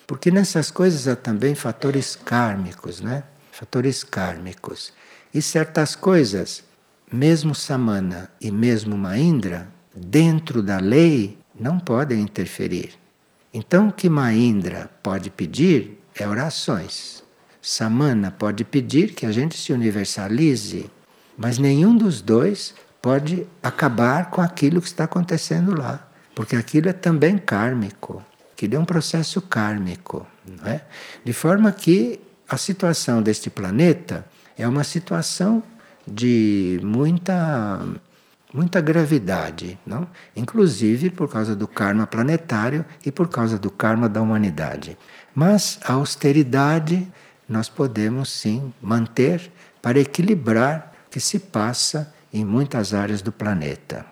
Porque 0.06 0.30
nessas 0.30 0.70
coisas 0.70 1.06
há 1.06 1.14
também 1.14 1.54
fatores 1.54 2.16
kármicos, 2.16 3.02
né? 3.02 3.22
Fatores 3.52 4.02
kármicos. 4.02 4.94
E 5.34 5.42
certas 5.42 5.94
coisas, 5.94 6.64
mesmo 7.12 7.54
Samana 7.54 8.30
e 8.40 8.50
mesmo 8.50 8.96
Maindra, 8.96 9.68
dentro 9.94 10.62
da 10.62 10.78
lei, 10.78 11.36
não 11.58 11.78
podem 11.78 12.20
interferir. 12.20 12.94
Então, 13.52 13.88
o 13.88 13.92
que 13.92 14.08
Maindra 14.08 14.90
pode 15.02 15.30
pedir 15.30 15.98
é 16.14 16.26
orações. 16.26 17.22
Samana 17.60 18.30
pode 18.30 18.64
pedir 18.64 19.14
que 19.14 19.26
a 19.26 19.32
gente 19.32 19.56
se 19.56 19.72
universalize, 19.72 20.90
mas 21.36 21.58
nenhum 21.58 21.96
dos 21.96 22.20
dois 22.20 22.74
pode 23.00 23.46
acabar 23.62 24.30
com 24.30 24.40
aquilo 24.40 24.80
que 24.80 24.88
está 24.88 25.04
acontecendo 25.04 25.76
lá 25.76 26.06
porque 26.36 26.54
aquilo 26.54 26.90
é 26.90 26.92
também 26.92 27.38
kármico, 27.38 28.22
aquilo 28.52 28.76
é 28.76 28.78
um 28.78 28.84
processo 28.84 29.40
kármico. 29.40 30.26
Não 30.46 30.70
é? 30.70 30.82
De 31.24 31.32
forma 31.32 31.72
que 31.72 32.20
a 32.46 32.58
situação 32.58 33.22
deste 33.22 33.48
planeta 33.48 34.24
é 34.56 34.68
uma 34.68 34.84
situação 34.84 35.62
de 36.06 36.78
muita 36.84 37.80
muita 38.56 38.80
gravidade, 38.80 39.78
não? 39.86 40.08
Inclusive 40.34 41.10
por 41.10 41.28
causa 41.28 41.54
do 41.54 41.68
karma 41.68 42.06
planetário 42.06 42.86
e 43.04 43.12
por 43.12 43.28
causa 43.28 43.58
do 43.58 43.70
karma 43.70 44.08
da 44.08 44.22
humanidade. 44.22 44.96
Mas 45.34 45.78
a 45.84 45.92
austeridade 45.92 47.06
nós 47.46 47.68
podemos 47.68 48.30
sim 48.30 48.72
manter 48.80 49.52
para 49.82 50.00
equilibrar 50.00 50.94
o 51.06 51.10
que 51.10 51.20
se 51.20 51.38
passa 51.38 52.12
em 52.32 52.46
muitas 52.46 52.94
áreas 52.94 53.20
do 53.20 53.30
planeta. 53.30 54.06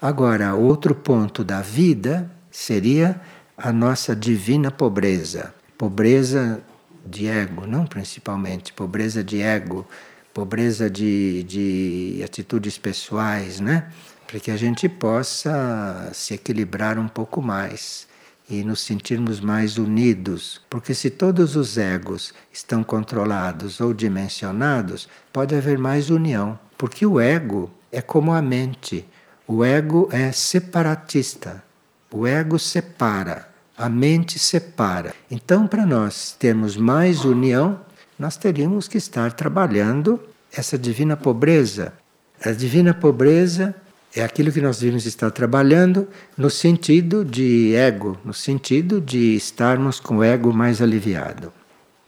Agora, 0.00 0.54
outro 0.54 0.92
ponto 0.92 1.44
da 1.44 1.60
vida 1.60 2.28
seria 2.50 3.20
a 3.56 3.72
nossa 3.72 4.16
divina 4.16 4.72
pobreza. 4.72 5.54
Pobreza 5.78 6.60
de 7.06 7.28
ego, 7.28 7.64
não 7.66 7.86
principalmente, 7.86 8.72
pobreza 8.72 9.22
de 9.22 9.40
ego, 9.40 9.86
pobreza 10.32 10.88
de, 10.88 11.42
de 11.44 12.22
atitudes 12.24 12.78
pessoais, 12.78 13.60
né? 13.60 13.90
Para 14.26 14.40
que 14.40 14.50
a 14.50 14.56
gente 14.56 14.88
possa 14.88 16.10
se 16.14 16.34
equilibrar 16.34 16.98
um 16.98 17.08
pouco 17.08 17.42
mais 17.42 18.06
e 18.48 18.64
nos 18.64 18.80
sentirmos 18.80 19.40
mais 19.40 19.78
unidos. 19.78 20.60
Porque 20.68 20.94
se 20.94 21.10
todos 21.10 21.56
os 21.56 21.78
egos 21.78 22.32
estão 22.52 22.82
controlados 22.82 23.80
ou 23.80 23.92
dimensionados, 23.92 25.08
pode 25.32 25.54
haver 25.54 25.78
mais 25.78 26.10
união. 26.10 26.58
Porque 26.76 27.04
o 27.06 27.20
ego 27.20 27.70
é 27.90 28.00
como 28.00 28.32
a 28.32 28.42
mente. 28.42 29.06
O 29.46 29.64
ego 29.64 30.08
é 30.10 30.32
separatista. 30.32 31.62
O 32.10 32.26
ego 32.26 32.58
separa, 32.58 33.48
a 33.76 33.88
mente 33.88 34.38
separa. 34.38 35.14
Então, 35.30 35.66
para 35.66 35.86
nós 35.86 36.36
termos 36.38 36.76
mais 36.76 37.24
união, 37.24 37.80
nós 38.22 38.36
teríamos 38.36 38.86
que 38.86 38.96
estar 38.96 39.32
trabalhando 39.32 40.20
essa 40.52 40.78
divina 40.78 41.16
pobreza. 41.16 41.92
A 42.40 42.52
divina 42.52 42.94
pobreza 42.94 43.74
é 44.14 44.22
aquilo 44.22 44.52
que 44.52 44.60
nós 44.60 44.78
devemos 44.78 45.06
estar 45.06 45.28
trabalhando 45.32 46.06
no 46.38 46.48
sentido 46.48 47.24
de 47.24 47.74
ego, 47.74 48.16
no 48.24 48.32
sentido 48.32 49.00
de 49.00 49.34
estarmos 49.34 49.98
com 49.98 50.18
o 50.18 50.22
ego 50.22 50.52
mais 50.52 50.80
aliviado. 50.80 51.52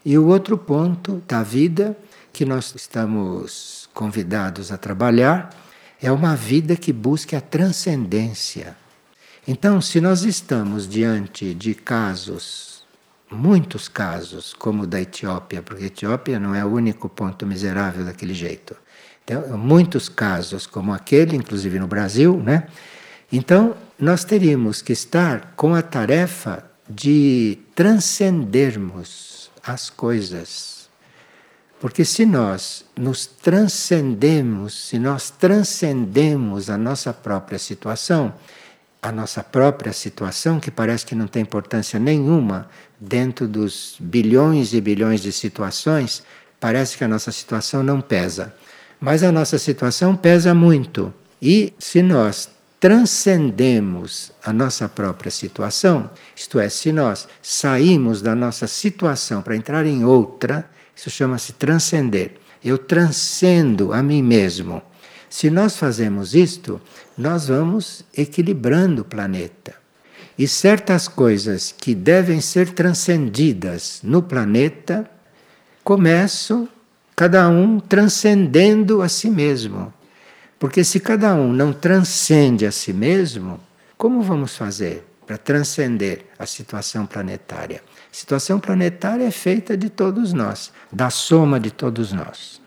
E 0.04 0.16
o 0.16 0.28
outro 0.28 0.56
ponto 0.56 1.20
da 1.26 1.42
vida 1.42 1.98
que 2.32 2.44
nós 2.44 2.72
estamos 2.76 3.88
convidados 3.92 4.70
a 4.70 4.76
trabalhar 4.76 5.50
é 6.00 6.12
uma 6.12 6.36
vida 6.36 6.76
que 6.76 6.92
busca 6.92 7.38
a 7.38 7.40
transcendência. 7.40 8.76
Então, 9.48 9.80
se 9.80 10.00
nós 10.00 10.22
estamos 10.22 10.88
diante 10.88 11.52
de 11.54 11.74
casos, 11.74 12.73
muitos 13.34 13.88
casos, 13.88 14.54
como 14.54 14.84
o 14.84 14.86
da 14.86 15.00
Etiópia, 15.00 15.62
porque 15.62 15.84
a 15.84 15.86
Etiópia 15.88 16.38
não 16.38 16.54
é 16.54 16.64
o 16.64 16.68
único 16.68 17.08
ponto 17.08 17.46
miserável 17.46 18.04
daquele 18.04 18.32
jeito. 18.32 18.76
Então, 19.24 19.58
muitos 19.58 20.08
casos 20.08 20.66
como 20.66 20.92
aquele, 20.92 21.36
inclusive 21.36 21.78
no 21.78 21.86
Brasil, 21.86 22.40
né? 22.40 22.66
Então, 23.32 23.76
nós 23.98 24.24
teríamos 24.24 24.80
que 24.80 24.92
estar 24.92 25.54
com 25.56 25.74
a 25.74 25.82
tarefa 25.82 26.64
de 26.88 27.58
transcendermos 27.74 29.50
as 29.62 29.90
coisas 29.90 30.74
porque 31.84 32.02
se 32.02 32.24
nós 32.24 32.82
nos 32.96 33.26
transcendemos, 33.26 34.88
se 34.88 34.98
nós 34.98 35.28
transcendemos 35.28 36.70
a 36.70 36.78
nossa 36.78 37.12
própria 37.12 37.58
situação, 37.58 38.32
a 39.04 39.12
nossa 39.12 39.44
própria 39.44 39.92
situação, 39.92 40.58
que 40.58 40.70
parece 40.70 41.04
que 41.04 41.14
não 41.14 41.26
tem 41.26 41.42
importância 41.42 42.00
nenhuma 42.00 42.70
dentro 42.98 43.46
dos 43.46 43.96
bilhões 44.00 44.72
e 44.72 44.80
bilhões 44.80 45.20
de 45.20 45.30
situações, 45.30 46.22
parece 46.58 46.96
que 46.96 47.04
a 47.04 47.08
nossa 47.08 47.30
situação 47.30 47.82
não 47.82 48.00
pesa. 48.00 48.54
Mas 48.98 49.22
a 49.22 49.30
nossa 49.30 49.58
situação 49.58 50.16
pesa 50.16 50.54
muito. 50.54 51.12
E 51.40 51.74
se 51.78 52.00
nós 52.00 52.48
transcendemos 52.80 54.32
a 54.42 54.54
nossa 54.54 54.88
própria 54.88 55.30
situação, 55.30 56.08
isto 56.34 56.58
é, 56.58 56.70
se 56.70 56.90
nós 56.90 57.28
saímos 57.42 58.22
da 58.22 58.34
nossa 58.34 58.66
situação 58.66 59.42
para 59.42 59.54
entrar 59.54 59.84
em 59.84 60.02
outra, 60.02 60.66
isso 60.96 61.10
chama-se 61.10 61.52
transcender. 61.52 62.36
Eu 62.64 62.78
transcendo 62.78 63.92
a 63.92 64.02
mim 64.02 64.22
mesmo. 64.22 64.80
Se 65.34 65.50
nós 65.50 65.76
fazemos 65.76 66.32
isto, 66.32 66.80
nós 67.18 67.48
vamos 67.48 68.04
equilibrando 68.16 69.02
o 69.02 69.04
planeta. 69.04 69.74
E 70.38 70.46
certas 70.46 71.08
coisas 71.08 71.74
que 71.76 71.92
devem 71.92 72.40
ser 72.40 72.70
transcendidas 72.70 73.98
no 74.04 74.22
planeta 74.22 75.10
começam 75.82 76.68
cada 77.16 77.48
um 77.48 77.80
transcendendo 77.80 79.02
a 79.02 79.08
si 79.08 79.28
mesmo. 79.28 79.92
Porque 80.56 80.84
se 80.84 81.00
cada 81.00 81.34
um 81.34 81.52
não 81.52 81.72
transcende 81.72 82.64
a 82.64 82.70
si 82.70 82.92
mesmo, 82.92 83.58
como 83.98 84.22
vamos 84.22 84.56
fazer 84.56 85.04
para 85.26 85.36
transcender 85.36 86.26
a 86.38 86.46
situação 86.46 87.06
planetária? 87.06 87.82
A 88.08 88.14
situação 88.14 88.60
planetária 88.60 89.24
é 89.24 89.32
feita 89.32 89.76
de 89.76 89.90
todos 89.90 90.32
nós, 90.32 90.72
da 90.92 91.10
soma 91.10 91.58
de 91.58 91.72
todos 91.72 92.12
nós. 92.12 92.62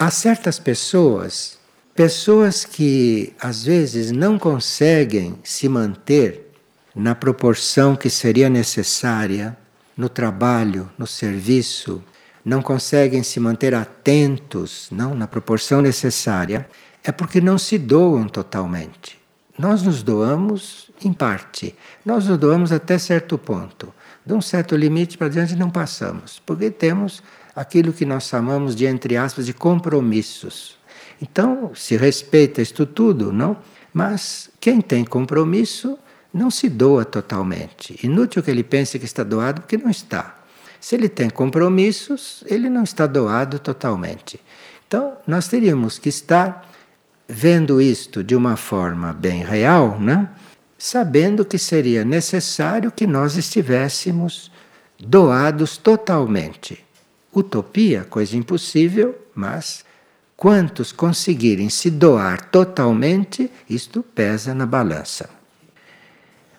Há 0.00 0.12
certas 0.12 0.60
pessoas, 0.60 1.58
pessoas 1.92 2.64
que 2.64 3.34
às 3.40 3.64
vezes 3.64 4.12
não 4.12 4.38
conseguem 4.38 5.36
se 5.42 5.68
manter 5.68 6.52
na 6.94 7.16
proporção 7.16 7.96
que 7.96 8.08
seria 8.08 8.48
necessária 8.48 9.58
no 9.96 10.08
trabalho, 10.08 10.88
no 10.96 11.04
serviço, 11.04 12.00
não 12.44 12.62
conseguem 12.62 13.24
se 13.24 13.40
manter 13.40 13.74
atentos, 13.74 14.86
não 14.92 15.16
na 15.16 15.26
proporção 15.26 15.82
necessária, 15.82 16.68
é 17.02 17.10
porque 17.10 17.40
não 17.40 17.58
se 17.58 17.76
doam 17.76 18.28
totalmente. 18.28 19.18
Nós 19.58 19.82
nos 19.82 20.04
doamos 20.04 20.92
em 21.04 21.12
parte, 21.12 21.74
nós 22.04 22.28
nos 22.28 22.38
doamos 22.38 22.70
até 22.70 22.98
certo 22.98 23.36
ponto. 23.36 23.92
De 24.24 24.32
um 24.32 24.40
certo 24.40 24.76
limite 24.76 25.18
para 25.18 25.28
diante 25.28 25.56
não 25.56 25.70
passamos, 25.70 26.40
porque 26.46 26.70
temos 26.70 27.20
aquilo 27.58 27.92
que 27.92 28.04
nós 28.04 28.28
chamamos 28.28 28.76
de, 28.76 28.86
entre 28.86 29.16
aspas, 29.16 29.46
de 29.46 29.52
compromissos. 29.52 30.78
Então, 31.20 31.72
se 31.74 31.96
respeita 31.96 32.62
isto 32.62 32.86
tudo, 32.86 33.32
não? 33.32 33.56
Mas 33.92 34.48
quem 34.60 34.80
tem 34.80 35.04
compromisso 35.04 35.98
não 36.32 36.50
se 36.50 36.68
doa 36.68 37.04
totalmente. 37.04 37.98
Inútil 38.04 38.42
que 38.42 38.50
ele 38.50 38.62
pense 38.62 38.96
que 38.98 39.04
está 39.04 39.24
doado, 39.24 39.62
porque 39.62 39.76
não 39.76 39.90
está. 39.90 40.36
Se 40.80 40.94
ele 40.94 41.08
tem 41.08 41.28
compromissos, 41.28 42.44
ele 42.46 42.70
não 42.70 42.84
está 42.84 43.06
doado 43.06 43.58
totalmente. 43.58 44.40
Então, 44.86 45.16
nós 45.26 45.48
teríamos 45.48 45.98
que 45.98 46.08
estar 46.08 46.70
vendo 47.26 47.82
isto 47.82 48.22
de 48.22 48.36
uma 48.36 48.56
forma 48.56 49.12
bem 49.12 49.42
real, 49.42 49.98
né? 49.98 50.28
sabendo 50.78 51.44
que 51.44 51.58
seria 51.58 52.04
necessário 52.04 52.92
que 52.92 53.04
nós 53.04 53.36
estivéssemos 53.36 54.52
doados 54.96 55.76
totalmente. 55.76 56.86
Utopia, 57.38 58.04
coisa 58.04 58.36
impossível, 58.36 59.16
mas 59.34 59.84
quantos 60.36 60.92
conseguirem 60.92 61.68
se 61.68 61.90
doar 61.90 62.50
totalmente, 62.50 63.50
isto 63.68 64.02
pesa 64.02 64.54
na 64.54 64.66
balança. 64.66 65.28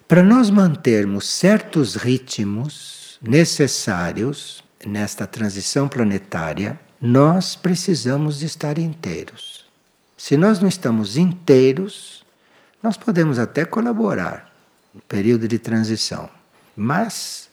Para 0.07 0.23
nós 0.23 0.49
mantermos 0.49 1.29
certos 1.29 1.95
ritmos 1.95 3.19
necessários 3.21 4.63
nesta 4.85 5.27
transição 5.27 5.87
planetária, 5.87 6.79
nós 7.01 7.55
precisamos 7.55 8.39
de 8.39 8.45
estar 8.45 8.77
inteiros. 8.77 9.65
Se 10.17 10.35
nós 10.35 10.59
não 10.59 10.67
estamos 10.67 11.15
inteiros, 11.15 12.25
nós 12.81 12.97
podemos 12.97 13.37
até 13.39 13.65
colaborar 13.65 14.53
no 14.93 15.01
período 15.01 15.47
de 15.47 15.59
transição, 15.59 16.29
mas 16.75 17.48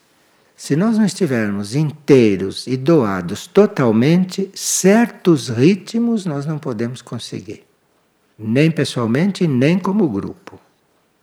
se 0.57 0.75
nós 0.75 0.97
não 0.97 1.05
estivermos 1.05 1.75
inteiros 1.75 2.67
e 2.67 2.79
doados 2.79 3.47
totalmente, 3.47 4.51
certos 4.55 5.51
ritmos 5.51 6.25
nós 6.25 6.47
não 6.47 6.59
podemos 6.59 7.03
conseguir, 7.03 7.65
nem 8.39 8.71
pessoalmente, 8.71 9.47
nem 9.47 9.79
como 9.79 10.09
grupo. 10.09 10.59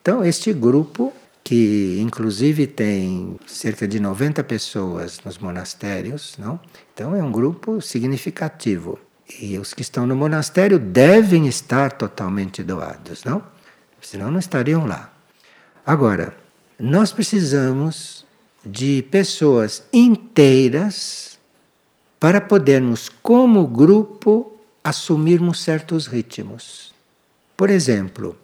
Então, 0.01 0.23
este 0.23 0.53
grupo, 0.53 1.11
que 1.43 1.97
inclusive 1.99 2.67
tem 2.67 3.39
cerca 3.47 3.87
de 3.87 3.99
90 3.99 4.43
pessoas 4.43 5.19
nos 5.25 5.39
monastérios, 5.39 6.35
não? 6.37 6.59
então 6.93 7.15
é 7.15 7.23
um 7.23 7.31
grupo 7.31 7.81
significativo. 7.81 8.99
E 9.41 9.57
os 9.57 9.73
que 9.73 9.81
estão 9.81 10.05
no 10.05 10.15
monastério 10.15 10.77
devem 10.77 11.47
estar 11.47 11.93
totalmente 11.93 12.61
doados, 12.61 13.23
não? 13.23 13.41
Senão 13.99 14.29
não 14.29 14.37
estariam 14.37 14.85
lá. 14.85 15.11
Agora, 15.85 16.35
nós 16.77 17.11
precisamos 17.11 18.22
de 18.65 19.03
pessoas 19.03 19.83
inteiras 19.91 21.37
para 22.19 22.39
podermos, 22.39 23.09
como 23.09 23.67
grupo, 23.67 24.53
assumirmos 24.83 25.61
certos 25.61 26.07
ritmos. 26.07 26.93
Por 27.57 27.69
exemplo, 27.69 28.37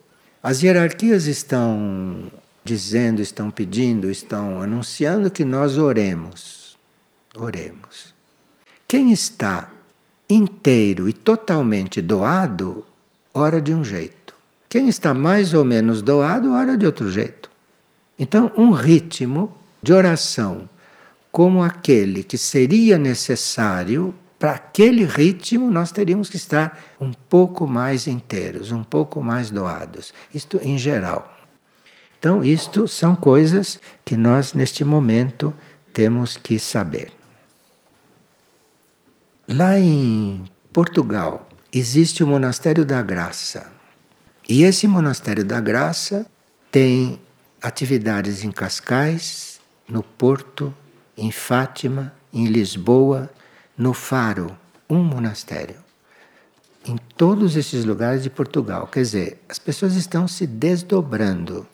as 0.43 0.61
hierarquias 0.61 1.25
estão 1.25 2.31
dizendo, 2.63 3.21
estão 3.21 3.49
pedindo, 3.49 4.11
estão 4.11 4.61
anunciando 4.61 5.31
que 5.31 5.45
nós 5.45 5.77
oremos. 5.77 6.77
Oremos. 7.35 8.13
Quem 8.87 9.11
está 9.11 9.71
inteiro 10.29 11.07
e 11.07 11.13
totalmente 11.13 12.01
doado, 12.01 12.85
ora 13.33 13.61
de 13.61 13.73
um 13.73 13.83
jeito. 13.83 14.33
Quem 14.67 14.87
está 14.87 15.13
mais 15.13 15.53
ou 15.53 15.65
menos 15.65 16.01
doado, 16.01 16.51
ora 16.51 16.77
de 16.77 16.85
outro 16.85 17.09
jeito. 17.09 17.49
Então, 18.17 18.51
um 18.55 18.71
ritmo 18.71 19.55
de 19.81 19.93
oração 19.93 20.69
como 21.31 21.63
aquele 21.63 22.23
que 22.23 22.37
seria 22.37 22.97
necessário 22.97 24.13
para 24.37 24.53
aquele 24.53 25.03
ritmo, 25.03 25.69
nós 25.69 25.91
teríamos 25.91 26.29
que 26.29 26.37
estar 26.37 26.79
um 26.99 27.11
pouco 27.11 27.67
mais 27.67 28.07
inteiros, 28.07 28.71
um 28.71 28.83
pouco 28.83 29.21
mais 29.21 29.51
doados. 29.51 30.13
Isto 30.33 30.59
em 30.63 30.77
geral. 30.77 31.37
Então, 32.17 32.43
isto 32.43 32.87
são 32.87 33.15
coisas 33.15 33.79
que 34.03 34.15
nós, 34.15 34.53
neste 34.53 34.83
momento, 34.83 35.53
temos 35.93 36.37
que 36.37 36.57
saber. 36.57 37.11
Lá 39.47 39.77
em 39.77 40.45
Portugal, 40.71 41.47
existe 41.71 42.23
o 42.23 42.27
Monastério 42.27 42.85
da 42.85 43.01
Graça. 43.01 43.71
E 44.47 44.63
esse 44.63 44.87
Monastério 44.87 45.43
da 45.43 45.59
Graça 45.59 46.25
tem 46.71 47.19
atividades 47.61 48.43
em 48.43 48.51
Cascais, 48.51 49.58
no 49.89 50.03
Porto, 50.03 50.73
em 51.17 51.31
Fátima, 51.31 52.13
em 52.31 52.45
Lisboa, 52.45 53.29
no 53.77 53.93
Faro, 53.93 54.55
um 54.89 55.03
monastério. 55.03 55.77
Em 56.85 56.97
todos 57.17 57.55
esses 57.55 57.83
lugares 57.83 58.23
de 58.23 58.29
Portugal. 58.29 58.87
Quer 58.87 59.01
dizer, 59.01 59.41
as 59.49 59.59
pessoas 59.59 59.95
estão 59.95 60.27
se 60.27 60.47
desdobrando. 60.47 61.67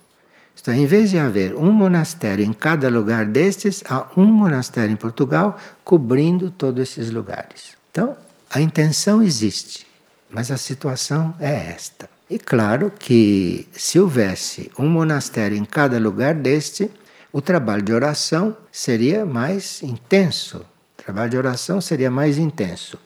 Então, 0.59 0.73
em 0.73 0.85
vez 0.85 1.11
de 1.11 1.19
haver 1.19 1.53
um 1.53 1.71
monastério 1.71 2.43
em 2.43 2.53
cada 2.53 2.89
lugar 2.89 3.25
destes, 3.25 3.83
há 3.87 4.07
um 4.17 4.25
monastério 4.25 4.93
em 4.93 4.95
Portugal 4.95 5.59
cobrindo 5.83 6.49
todos 6.49 6.81
esses 6.81 7.11
lugares. 7.11 7.75
Então, 7.91 8.17
a 8.49 8.61
intenção 8.61 9.21
existe, 9.21 9.85
mas 10.29 10.49
a 10.49 10.57
situação 10.57 11.35
é 11.39 11.71
esta. 11.71 12.09
E 12.29 12.39
claro 12.39 12.91
que 12.97 13.67
se 13.73 13.99
houvesse 13.99 14.71
um 14.79 14.89
monastério 14.89 15.55
em 15.55 15.65
cada 15.65 15.99
lugar 15.99 16.33
deste, 16.33 16.89
o 17.35 17.41
trabalho 17.41 17.81
de 17.81 17.91
oração 17.91 18.55
seria 18.71 19.25
mais 19.25 19.83
intenso. 19.83 20.59
O 20.59 21.03
trabalho 21.03 21.31
de 21.31 21.37
oração 21.37 21.81
seria 21.81 22.09
mais 22.09 22.37
intenso. 22.37 22.97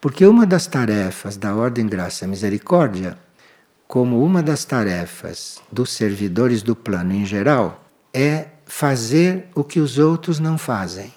Porque 0.00 0.26
uma 0.26 0.44
das 0.44 0.66
tarefas 0.66 1.36
da 1.36 1.54
Ordem 1.54 1.86
Graça 1.86 2.24
e 2.24 2.28
Misericórdia, 2.28 3.16
como 3.86 4.20
uma 4.24 4.42
das 4.42 4.64
tarefas 4.64 5.60
dos 5.70 5.92
servidores 5.92 6.60
do 6.60 6.74
plano 6.74 7.12
em 7.12 7.24
geral, 7.24 7.84
é 8.12 8.46
fazer 8.66 9.44
o 9.54 9.62
que 9.62 9.78
os 9.78 9.96
outros 9.96 10.40
não 10.40 10.58
fazem. 10.58 11.14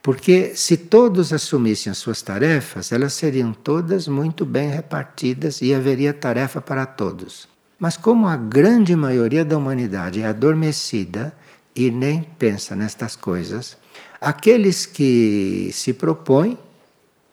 Porque 0.00 0.52
se 0.54 0.76
todos 0.76 1.32
assumissem 1.32 1.90
as 1.90 1.98
suas 1.98 2.22
tarefas, 2.22 2.92
elas 2.92 3.12
seriam 3.12 3.52
todas 3.52 4.06
muito 4.06 4.46
bem 4.46 4.70
repartidas 4.70 5.60
e 5.60 5.74
haveria 5.74 6.14
tarefa 6.14 6.60
para 6.60 6.86
todos. 6.86 7.48
Mas 7.76 7.96
como 7.96 8.28
a 8.28 8.36
grande 8.36 8.94
maioria 8.94 9.44
da 9.44 9.58
humanidade 9.58 10.22
é 10.22 10.26
adormecida 10.26 11.34
e 11.78 11.92
nem 11.92 12.22
pensa 12.22 12.74
nestas 12.74 13.14
coisas. 13.14 13.76
Aqueles 14.20 14.84
que 14.84 15.70
se 15.72 15.92
propõem, 15.92 16.58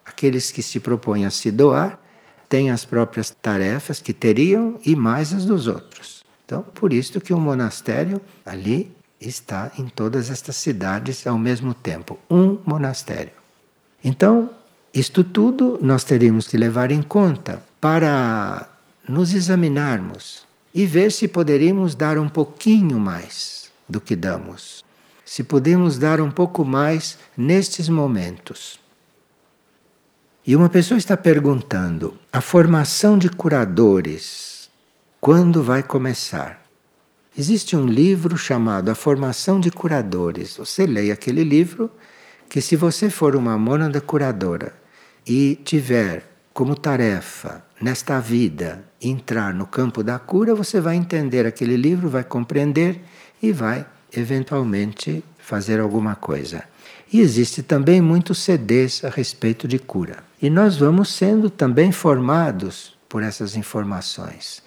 aqueles 0.05 0.51
que 0.51 0.61
se 0.61 0.79
propõem 0.79 1.25
a 1.25 1.31
se 1.31 1.49
doar, 1.49 1.99
têm 2.47 2.69
as 2.69 2.85
próprias 2.85 3.31
tarefas 3.41 3.99
que 3.99 4.13
teriam 4.13 4.79
e 4.85 4.95
mais 4.95 5.33
as 5.33 5.45
dos 5.45 5.65
outros. 5.65 6.23
Então, 6.45 6.61
por 6.61 6.93
isso 6.93 7.19
que 7.19 7.33
o 7.33 7.39
monastério 7.39 8.21
ali 8.45 8.95
está 9.19 9.71
em 9.79 9.87
todas 9.87 10.29
estas 10.29 10.57
cidades 10.57 11.25
ao 11.25 11.39
mesmo 11.39 11.73
tempo, 11.73 12.19
um 12.29 12.59
monastério. 12.63 13.33
Então, 14.03 14.51
isto 14.93 15.23
tudo 15.23 15.79
nós 15.81 16.03
teríamos 16.03 16.47
que 16.47 16.55
levar 16.55 16.91
em 16.91 17.01
conta 17.01 17.63
para 17.81 18.69
nos 19.09 19.33
examinarmos 19.33 20.45
e 20.71 20.85
ver 20.85 21.11
se 21.11 21.27
poderíamos 21.27 21.95
dar 21.95 22.19
um 22.19 22.29
pouquinho 22.29 22.99
mais 22.99 23.54
do 23.87 24.01
que 24.01 24.15
damos. 24.15 24.83
Se 25.25 25.43
podemos 25.43 25.97
dar 25.97 26.21
um 26.21 26.29
pouco 26.29 26.63
mais 26.63 27.17
nestes 27.35 27.89
momentos. 27.89 28.79
E 30.45 30.55
uma 30.55 30.69
pessoa 30.69 30.97
está 30.97 31.17
perguntando: 31.17 32.17
a 32.31 32.41
formação 32.41 33.17
de 33.17 33.29
curadores, 33.29 34.69
quando 35.19 35.63
vai 35.63 35.81
começar? 35.81 36.63
Existe 37.37 37.75
um 37.75 37.85
livro 37.85 38.37
chamado 38.37 38.89
A 38.89 38.95
Formação 38.95 39.59
de 39.59 39.69
Curadores. 39.69 40.55
Você 40.55 40.85
lê 40.85 41.11
aquele 41.11 41.43
livro 41.43 41.91
que, 42.47 42.61
se 42.61 42.77
você 42.77 43.09
for 43.09 43.35
uma 43.35 43.57
mônada 43.57 43.99
curadora 43.99 44.73
e 45.27 45.59
tiver 45.65 46.23
como 46.53 46.77
tarefa 46.77 47.65
nesta 47.81 48.21
vida 48.21 48.85
entrar 49.01 49.53
no 49.53 49.67
campo 49.67 50.01
da 50.01 50.17
cura, 50.17 50.55
você 50.55 50.79
vai 50.79 50.95
entender 50.95 51.45
aquele 51.45 51.75
livro, 51.75 52.07
vai 52.07 52.23
compreender 52.23 53.01
e 53.47 53.51
vai 53.51 53.85
eventualmente 54.15 55.23
fazer 55.37 55.79
alguma 55.79 56.15
coisa. 56.15 56.63
E 57.11 57.19
existe 57.19 57.61
também 57.61 58.01
muitos 58.01 58.39
CDs 58.39 59.03
a 59.03 59.09
respeito 59.09 59.67
de 59.67 59.77
cura. 59.77 60.23
E 60.41 60.49
nós 60.49 60.77
vamos 60.77 61.09
sendo 61.13 61.49
também 61.49 61.91
formados 61.91 62.97
por 63.07 63.23
essas 63.23 63.55
informações. 63.55 64.63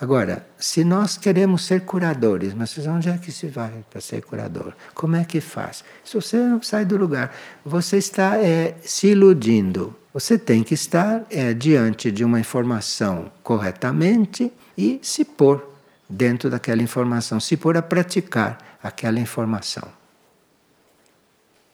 Agora, 0.00 0.44
se 0.58 0.82
nós 0.82 1.16
queremos 1.16 1.64
ser 1.64 1.82
curadores, 1.82 2.54
mas 2.54 2.76
onde 2.86 3.08
é 3.08 3.16
que 3.16 3.30
se 3.30 3.46
vai 3.46 3.84
para 3.88 4.00
ser 4.00 4.22
curador? 4.22 4.72
Como 4.94 5.14
é 5.14 5.24
que 5.24 5.40
faz? 5.40 5.84
Se 6.04 6.14
você 6.14 6.38
não 6.38 6.60
sai 6.60 6.84
do 6.84 6.96
lugar, 6.96 7.32
você 7.64 7.98
está 7.98 8.36
é, 8.36 8.74
se 8.82 9.08
iludindo. 9.08 9.94
Você 10.12 10.36
tem 10.36 10.64
que 10.64 10.74
estar 10.74 11.24
é, 11.30 11.54
diante 11.54 12.10
de 12.10 12.24
uma 12.24 12.40
informação 12.40 13.30
corretamente 13.44 14.52
e 14.76 14.98
se 15.02 15.24
pôr 15.24 15.71
dentro 16.12 16.50
daquela 16.50 16.82
informação, 16.82 17.40
se 17.40 17.56
pôr 17.56 17.76
a 17.76 17.82
praticar 17.82 18.78
aquela 18.82 19.18
informação. 19.18 19.88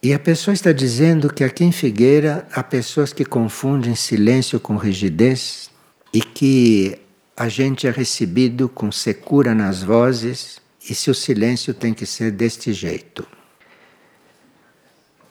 E 0.00 0.14
a 0.14 0.18
pessoa 0.18 0.54
está 0.54 0.70
dizendo 0.70 1.32
que 1.32 1.42
aqui 1.42 1.64
em 1.64 1.72
Figueira 1.72 2.46
há 2.52 2.62
pessoas 2.62 3.12
que 3.12 3.24
confundem 3.24 3.96
silêncio 3.96 4.60
com 4.60 4.76
rigidez 4.76 5.70
e 6.14 6.20
que 6.20 6.96
a 7.36 7.48
gente 7.48 7.86
é 7.86 7.90
recebido 7.90 8.68
com 8.68 8.92
secura 8.92 9.54
nas 9.54 9.82
vozes 9.82 10.60
e 10.88 10.94
se 10.94 11.10
o 11.10 11.14
silêncio 11.14 11.74
tem 11.74 11.92
que 11.92 12.06
ser 12.06 12.30
deste 12.30 12.72
jeito. 12.72 13.26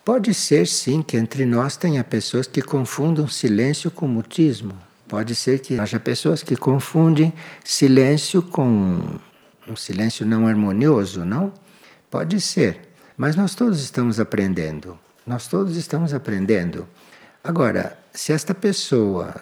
Pode 0.04 0.34
ser 0.34 0.68
sim 0.68 1.02
que 1.02 1.16
entre 1.16 1.46
nós 1.46 1.78
tenha 1.78 2.04
pessoas 2.04 2.46
que 2.46 2.62
confundam 2.62 3.28
silêncio 3.28 3.90
com 3.90 4.08
mutismo. 4.08 4.87
Pode 5.08 5.36
ser 5.36 5.60
que 5.60 5.80
haja 5.80 6.00
pessoas 6.00 6.44
que 6.44 6.56
confundem 6.56 7.34
silêncio 7.64 8.42
com 8.42 9.02
um 9.68 9.76
silêncio 9.76 10.26
não 10.26 10.48
harmonioso, 10.48 11.24
não? 11.24 11.54
Pode 12.10 12.40
ser. 12.42 12.80
Mas 13.16 13.36
nós 13.36 13.56
todos 13.56 13.82
estamos 13.82 14.20
aprendendo. 14.20 14.98
Nós 15.26 15.48
todos 15.48 15.76
estamos 15.76 16.14
aprendendo. 16.14 16.88
Agora, 17.44 17.98
se 18.14 18.34
esta 18.34 18.54
pessoa 18.54 19.36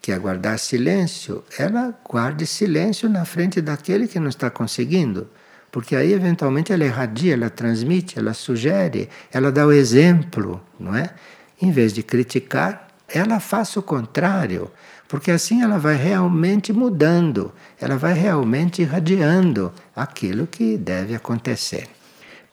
que 0.00 0.10
é 0.10 0.18
guardar 0.18 0.58
silêncio, 0.58 1.44
ela 1.56 1.94
guarde 2.08 2.44
silêncio 2.44 3.08
na 3.08 3.24
frente 3.24 3.60
daquele 3.60 4.08
que 4.08 4.18
não 4.18 4.28
está 4.28 4.50
conseguindo. 4.50 5.28
Porque 5.70 5.94
aí, 5.94 6.12
eventualmente, 6.12 6.72
ela 6.72 6.84
irradia, 6.84 7.34
ela 7.34 7.48
transmite, 7.48 8.18
ela 8.18 8.34
sugere, 8.34 9.08
ela 9.32 9.50
dá 9.52 9.64
o 9.64 9.72
exemplo, 9.72 10.60
não 10.78 10.94
é? 10.94 11.14
Em 11.60 11.70
vez 11.70 11.92
de 11.92 12.02
criticar, 12.02 12.88
ela 13.08 13.38
faça 13.40 13.78
o 13.78 13.82
contrário. 13.82 14.70
Porque 15.12 15.30
assim 15.30 15.60
ela 15.60 15.76
vai 15.76 15.94
realmente 15.94 16.72
mudando, 16.72 17.52
ela 17.78 17.98
vai 17.98 18.14
realmente 18.14 18.80
irradiando 18.80 19.70
aquilo 19.94 20.46
que 20.46 20.78
deve 20.78 21.14
acontecer. 21.14 21.86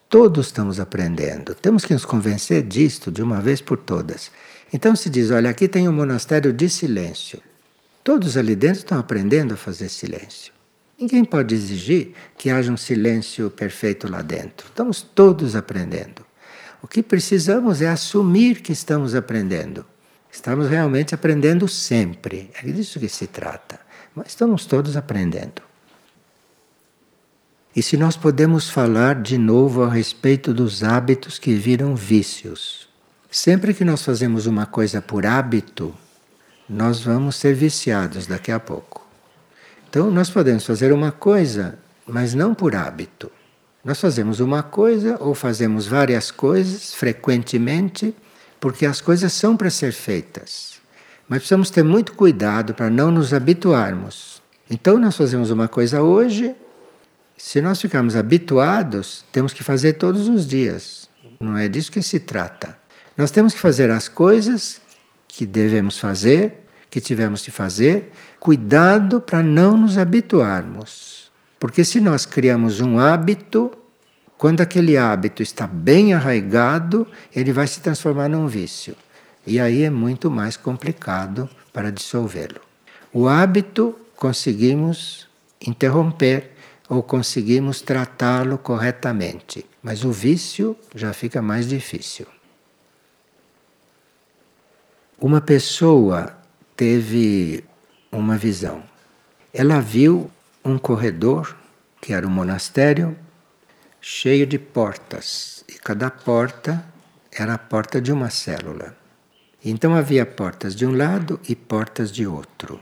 Todos 0.10 0.48
estamos 0.48 0.78
aprendendo, 0.78 1.56
temos 1.56 1.86
que 1.86 1.94
nos 1.94 2.04
convencer 2.04 2.64
disto 2.64 3.10
de 3.10 3.24
uma 3.24 3.40
vez 3.40 3.62
por 3.62 3.78
todas. 3.78 4.30
Então 4.74 4.94
se 4.94 5.10
diz: 5.10 5.32
olha, 5.32 5.50
aqui 5.50 5.70
tem 5.70 5.88
um 5.88 5.94
monastério 5.94 6.52
de 6.52 6.68
silêncio. 6.68 7.42
Todos 8.04 8.36
ali 8.36 8.58
dentro 8.58 8.80
estão 8.80 9.00
aprendendo 9.00 9.54
a 9.54 9.58
fazer 9.58 9.88
silêncio. 9.88 10.52
Ninguém 11.00 11.24
pode 11.24 11.56
exigir 11.56 12.12
que 12.38 12.50
haja 12.50 12.74
um 12.74 12.76
silêncio 12.76 13.50
perfeito 13.50 14.12
lá 14.12 14.22
dentro. 14.22 14.68
Estamos 14.68 15.02
todos 15.02 15.56
aprendendo. 15.56 16.26
O 16.84 16.90
que 16.90 17.02
precisamos 17.02 17.82
é 17.82 17.88
assumir 17.88 18.62
que 18.62 18.74
estamos 18.74 19.16
aprendendo. 19.16 19.86
Estamos 20.40 20.70
realmente 20.70 21.14
aprendendo 21.14 21.68
sempre. 21.68 22.50
É 22.64 22.72
disso 22.72 22.98
que 22.98 23.10
se 23.10 23.28
trata. 23.28 23.78
Mas 24.16 24.28
estamos 24.28 24.66
todos 24.66 24.96
aprendendo. 24.96 25.62
E 27.76 27.84
se 27.84 27.98
nós 27.98 28.16
podemos 28.16 28.70
falar 28.70 29.22
de 29.22 29.38
novo 29.38 29.84
a 29.84 29.90
respeito 29.90 30.54
dos 30.54 30.82
hábitos 30.82 31.38
que 31.38 31.54
viram 31.56 31.94
vícios. 31.94 32.88
Sempre 33.30 33.74
que 33.74 33.84
nós 33.84 34.02
fazemos 34.02 34.46
uma 34.46 34.66
coisa 34.66 35.02
por 35.02 35.26
hábito, 35.26 35.94
nós 36.70 37.02
vamos 37.02 37.36
ser 37.36 37.54
viciados 37.54 38.26
daqui 38.26 38.54
a 38.54 38.62
pouco. 38.62 39.06
Então, 39.90 40.10
nós 40.10 40.30
podemos 40.30 40.66
fazer 40.66 40.94
uma 40.94 41.12
coisa, 41.12 41.78
mas 42.08 42.34
não 42.34 42.56
por 42.56 42.78
hábito. 42.78 43.30
Nós 43.84 44.00
fazemos 44.00 44.40
uma 44.40 44.64
coisa 44.64 45.18
ou 45.20 45.36
fazemos 45.36 45.86
várias 45.86 46.32
coisas 46.32 46.94
frequentemente, 46.94 48.16
porque 48.60 48.86
as 48.86 49.02
coisas 49.02 49.34
são 49.34 49.56
para 49.56 49.70
ser 49.70 49.94
feitas. 49.94 50.80
Mas 51.28 51.40
precisamos 51.40 51.70
ter 51.70 51.84
muito 51.84 52.14
cuidado 52.14 52.74
para 52.74 52.90
não 52.90 53.12
nos 53.12 53.34
habituarmos. 53.34 54.42
Então, 54.70 54.98
nós 54.98 55.16
fazemos 55.16 55.52
uma 55.52 55.68
coisa 55.68 56.02
hoje, 56.02 56.56
se 57.38 57.62
nós 57.62 57.80
ficarmos 57.80 58.16
habituados, 58.16 59.24
temos 59.32 59.54
que 59.54 59.64
fazer 59.64 59.94
todos 59.94 60.28
os 60.28 60.46
dias. 60.46 61.10
Não 61.40 61.58
é 61.58 61.68
disso 61.68 61.92
que 61.92 62.02
se 62.02 62.20
trata. 62.20 62.78
Nós 63.16 63.32
temos 63.32 63.54
que 63.54 63.60
fazer 63.60 63.90
as 63.92 64.08
coisas 64.08 64.82
que 65.28 65.46
devemos 65.46 65.98
fazer, 65.98 66.66
que 66.90 67.00
tivemos 67.00 67.42
de 67.44 67.52
fazer, 67.52 68.12
cuidado 68.40 69.22
para 69.22 69.44
não 69.44 69.78
nos 69.78 69.98
habituarmos. 69.98 71.32
Porque 71.60 71.84
se 71.84 72.00
nós 72.00 72.26
criamos 72.26 72.80
um 72.80 73.00
hábito, 73.00 73.72
quando 74.40 74.62
aquele 74.62 74.96
hábito 74.96 75.44
está 75.44 75.68
bem 75.68 76.14
arraigado, 76.14 77.06
ele 77.36 77.52
vai 77.52 77.68
se 77.68 77.82
transformar 77.82 78.30
num 78.30 78.48
vício. 78.48 78.96
E 79.46 79.60
aí 79.60 79.84
é 79.84 79.90
muito 79.90 80.32
mais 80.32 80.56
complicado 80.56 81.50
para 81.74 81.92
dissolvê-lo. 81.92 82.62
O 83.12 83.28
hábito 83.28 84.00
conseguimos 84.16 85.28
interromper 85.68 86.52
ou 86.88 87.04
conseguimos 87.04 87.82
tratá-lo 87.82 88.58
corretamente, 88.58 89.66
mas 89.84 90.06
o 90.06 90.12
vício 90.14 90.74
já 90.96 91.12
fica 91.12 91.42
mais 91.42 91.68
difícil. 91.68 92.26
Uma 95.20 95.42
pessoa 95.42 96.34
teve 96.78 97.66
uma 98.10 98.38
visão. 98.38 98.84
Ela 99.54 99.82
viu 99.82 100.32
um 100.64 100.78
corredor, 100.78 101.58
que 102.00 102.14
era 102.14 102.26
um 102.26 102.32
monastério, 102.32 103.18
cheio 104.02 104.48
de 104.48 104.58
portas, 104.58 105.64
e 105.68 105.74
cada 105.74 106.10
porta 106.10 106.84
era 107.32 107.54
a 107.54 107.58
porta 107.58 108.02
de 108.02 108.12
uma 108.12 108.30
célula. 108.30 108.96
Então 109.64 109.94
havia 109.94 110.26
portas 110.26 110.76
de 110.76 110.86
um 110.86 110.96
lado 110.96 111.40
e 111.48 111.56
portas 111.56 112.12
de 112.12 112.26
outro. 112.26 112.82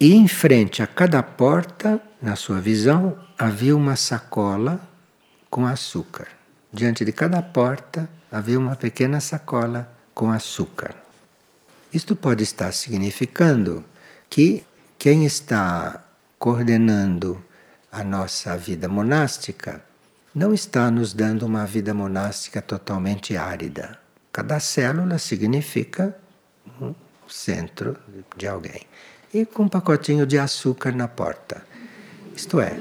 E 0.00 0.14
em 0.14 0.26
frente 0.26 0.82
a 0.82 0.86
cada 0.86 1.22
porta, 1.22 2.00
na 2.20 2.36
sua 2.36 2.60
visão, 2.60 3.18
havia 3.38 3.76
uma 3.76 3.96
sacola 3.96 4.80
com 5.48 5.64
açúcar. 5.64 6.28
Diante 6.72 7.04
de 7.04 7.12
cada 7.12 7.40
porta 7.40 8.08
havia 8.30 8.58
uma 8.58 8.76
pequena 8.76 9.20
sacola 9.20 9.90
com 10.12 10.30
açúcar. 10.30 10.94
Isto 11.92 12.14
pode 12.14 12.42
estar 12.42 12.72
significando 12.72 13.84
que 14.28 14.64
quem 14.98 15.24
está 15.24 16.04
coordenando 16.38 17.42
a 17.90 18.04
nossa 18.04 18.56
vida 18.56 18.88
monástica 18.88 19.82
não 20.38 20.54
está 20.54 20.88
nos 20.88 21.12
dando 21.12 21.44
uma 21.44 21.66
vida 21.66 21.92
monástica 21.92 22.62
totalmente 22.62 23.36
árida. 23.36 23.98
Cada 24.30 24.60
célula 24.60 25.18
significa 25.18 26.16
um 26.80 26.94
centro 27.26 27.96
de 28.36 28.46
alguém. 28.46 28.82
E 29.34 29.44
com 29.44 29.64
um 29.64 29.68
pacotinho 29.68 30.24
de 30.24 30.38
açúcar 30.38 30.94
na 30.94 31.08
porta. 31.08 31.66
Isto 32.36 32.60
é, 32.60 32.78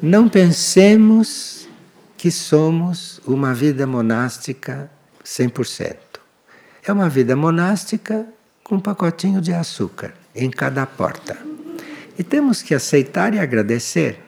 não 0.00 0.26
pensemos 0.26 1.68
que 2.16 2.30
somos 2.30 3.20
uma 3.26 3.52
vida 3.52 3.86
monástica 3.86 4.90
100%. 5.22 5.96
É 6.82 6.90
uma 6.90 7.10
vida 7.10 7.36
monástica 7.36 8.26
com 8.64 8.76
um 8.76 8.80
pacotinho 8.80 9.42
de 9.42 9.52
açúcar 9.52 10.14
em 10.34 10.50
cada 10.50 10.86
porta. 10.86 11.36
E 12.18 12.24
temos 12.24 12.62
que 12.62 12.74
aceitar 12.74 13.34
e 13.34 13.38
agradecer, 13.38 14.18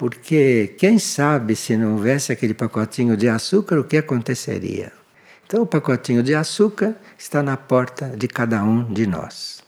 porque 0.00 0.76
quem 0.78 0.98
sabe 0.98 1.54
se 1.54 1.76
não 1.76 1.92
houvesse 1.92 2.32
aquele 2.32 2.54
pacotinho 2.54 3.18
de 3.18 3.28
açúcar, 3.28 3.78
o 3.78 3.84
que 3.84 3.98
aconteceria? 3.98 4.90
Então, 5.44 5.60
o 5.60 5.66
pacotinho 5.66 6.22
de 6.22 6.34
açúcar 6.34 6.96
está 7.18 7.42
na 7.42 7.54
porta 7.54 8.08
de 8.08 8.26
cada 8.26 8.64
um 8.64 8.90
de 8.90 9.06
nós. 9.06 9.62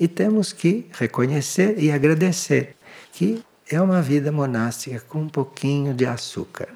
E 0.00 0.08
temos 0.08 0.52
que 0.52 0.86
reconhecer 0.90 1.78
e 1.78 1.92
agradecer 1.92 2.74
que 3.12 3.40
é 3.70 3.80
uma 3.80 4.02
vida 4.02 4.32
monástica 4.32 4.98
com 5.08 5.20
um 5.20 5.28
pouquinho 5.28 5.94
de 5.94 6.04
açúcar. 6.04 6.70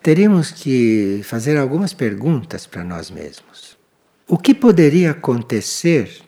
teríamos 0.00 0.50
que 0.50 1.22
fazer 1.24 1.56
algumas 1.56 1.94
perguntas 1.94 2.66
para 2.66 2.84
nós 2.84 3.10
mesmos. 3.10 3.76
O 4.28 4.36
que 4.36 4.54
poderia 4.54 5.12
acontecer 5.12 6.20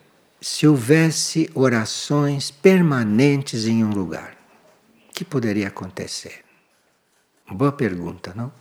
se 0.46 0.64
houvesse 0.64 1.50
orações 1.56 2.52
permanentes 2.52 3.66
em 3.66 3.82
um 3.82 3.90
lugar? 3.90 4.36
O 5.10 5.12
que 5.12 5.24
poderia 5.24 5.66
acontecer? 5.66 6.44
Boa 7.50 7.72
pergunta, 7.72 8.32
não? 8.32 8.52